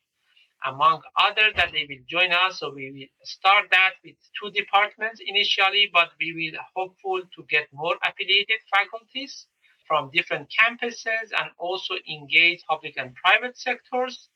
among 0.67 1.01
others 1.17 1.53
that 1.57 1.71
they 1.73 1.87
will 1.89 2.05
join 2.09 2.33
us. 2.33 2.59
So 2.59 2.75
we 2.75 2.91
will 2.91 3.09
start 3.25 3.67
that 3.71 3.93
with 4.05 4.17
two 4.43 4.51
departments 4.51 5.21
initially, 5.25 5.89
but 5.93 6.11
we 6.19 6.35
will 6.35 6.61
hopeful 6.75 7.23
to 7.23 7.45
get 7.49 7.69
more 7.73 7.97
affiliated 8.03 8.59
faculties 8.75 9.47
from 9.91 10.09
different 10.15 10.47
campuses 10.55 11.27
and 11.37 11.51
also 11.59 11.95
engage 12.09 12.63
public 12.69 12.95
and 12.97 13.13
private 13.17 13.59
sectors 13.59 14.29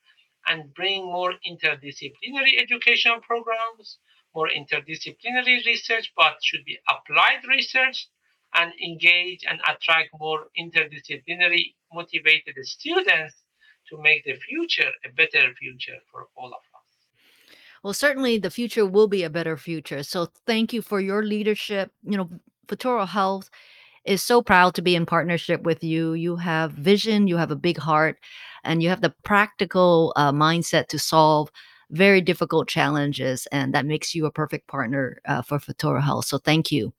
and 0.47 0.73
bring 0.73 1.05
more 1.05 1.31
interdisciplinary 1.49 2.61
education 2.61 3.13
programs, 3.21 3.99
more 4.35 4.49
interdisciplinary 4.49 5.65
research, 5.65 6.11
but 6.17 6.33
should 6.43 6.65
be 6.65 6.77
applied 6.89 7.39
research 7.47 8.09
and 8.55 8.73
engage 8.83 9.45
and 9.49 9.61
attract 9.61 10.09
more 10.19 10.47
interdisciplinary 10.59 11.73
motivated 11.93 12.55
students 12.63 13.35
to 13.89 13.97
make 14.01 14.25
the 14.25 14.35
future 14.35 14.91
a 15.05 15.09
better 15.13 15.53
future 15.57 15.99
for 16.11 16.27
all 16.35 16.47
of 16.47 16.63
us. 16.75 16.85
Well, 17.81 17.93
certainly 17.93 18.37
the 18.39 18.49
future 18.49 18.85
will 18.85 19.07
be 19.07 19.23
a 19.23 19.29
better 19.29 19.55
future. 19.55 20.03
So 20.03 20.27
thank 20.45 20.73
you 20.73 20.81
for 20.81 20.99
your 20.99 21.23
leadership. 21.23 21.93
You 22.03 22.17
know, 22.17 22.29
Futuro 22.67 23.05
Health 23.05 23.49
is 24.05 24.21
so 24.21 24.41
proud 24.41 24.75
to 24.75 24.81
be 24.81 24.95
in 24.95 25.05
partnership 25.05 25.63
with 25.63 25.83
you. 25.83 26.13
You 26.13 26.35
have 26.37 26.71
vision, 26.71 27.27
you 27.27 27.37
have 27.37 27.51
a 27.51 27.55
big 27.55 27.77
heart, 27.77 28.17
and 28.63 28.81
you 28.81 28.89
have 28.89 29.01
the 29.01 29.13
practical 29.23 30.13
uh, 30.15 30.31
mindset 30.31 30.87
to 30.87 30.99
solve 30.99 31.51
very 31.91 32.21
difficult 32.21 32.67
challenges. 32.67 33.47
And 33.51 33.73
that 33.73 33.85
makes 33.85 34.15
you 34.15 34.25
a 34.25 34.31
perfect 34.31 34.67
partner 34.67 35.19
uh, 35.25 35.41
for 35.41 35.59
Futuro 35.59 36.01
Health. 36.01 36.25
So 36.25 36.37
thank 36.37 36.71
you. 36.71 36.93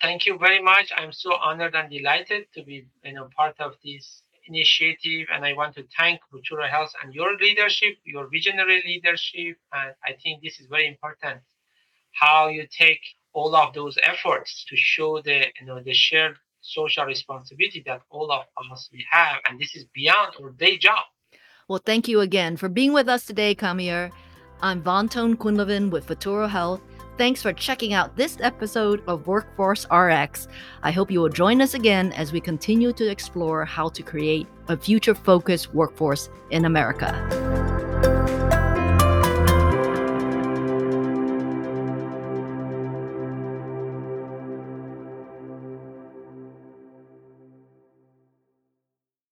Thank 0.00 0.26
you 0.26 0.36
very 0.36 0.60
much. 0.60 0.90
I'm 0.96 1.12
so 1.12 1.34
honored 1.34 1.76
and 1.76 1.88
delighted 1.90 2.46
to 2.54 2.64
be 2.64 2.86
you 3.04 3.12
know, 3.12 3.28
part 3.36 3.54
of 3.60 3.74
this 3.84 4.22
initiative. 4.48 5.28
And 5.32 5.44
I 5.44 5.52
want 5.52 5.76
to 5.76 5.84
thank 5.96 6.20
Futuro 6.30 6.66
Health 6.66 6.92
and 7.02 7.14
your 7.14 7.36
leadership, 7.36 7.94
your 8.04 8.28
visionary 8.28 8.82
leadership. 8.84 9.56
And 9.72 9.94
I 10.04 10.14
think 10.22 10.42
this 10.42 10.58
is 10.58 10.66
very 10.66 10.88
important 10.88 11.40
how 12.12 12.48
you 12.48 12.66
take 12.66 13.00
all 13.32 13.54
of 13.54 13.74
those 13.74 13.96
efforts 14.02 14.64
to 14.68 14.76
show 14.76 15.20
the 15.22 15.46
you 15.58 15.66
know 15.66 15.80
the 15.82 15.94
shared 15.94 16.36
social 16.62 17.04
responsibility 17.04 17.82
that 17.86 18.00
all 18.10 18.30
of 18.32 18.44
us 18.72 18.88
we 18.92 19.04
have, 19.10 19.36
and 19.48 19.60
this 19.60 19.74
is 19.74 19.84
beyond 19.92 20.32
our 20.40 20.50
day 20.52 20.78
job. 20.78 21.04
Well, 21.68 21.82
thank 21.84 22.08
you 22.08 22.20
again 22.20 22.56
for 22.56 22.68
being 22.68 22.92
with 22.92 23.08
us 23.08 23.26
today, 23.26 23.54
Kamiar. 23.54 24.10
I'm 24.60 24.82
Van 24.82 25.08
Ton-Quinlivan 25.08 25.90
with 25.90 26.06
Futuro 26.06 26.46
Health. 26.46 26.80
Thanks 27.18 27.42
for 27.42 27.52
checking 27.52 27.92
out 27.92 28.16
this 28.16 28.38
episode 28.40 29.02
of 29.06 29.26
Workforce 29.26 29.86
RX. 29.90 30.48
I 30.82 30.92
hope 30.92 31.10
you 31.10 31.20
will 31.20 31.28
join 31.28 31.60
us 31.60 31.74
again 31.74 32.12
as 32.12 32.32
we 32.32 32.40
continue 32.40 32.92
to 32.94 33.10
explore 33.10 33.64
how 33.64 33.88
to 33.90 34.02
create 34.02 34.46
a 34.68 34.76
future 34.76 35.14
focused 35.14 35.74
workforce 35.74 36.30
in 36.50 36.64
America. 36.64 37.71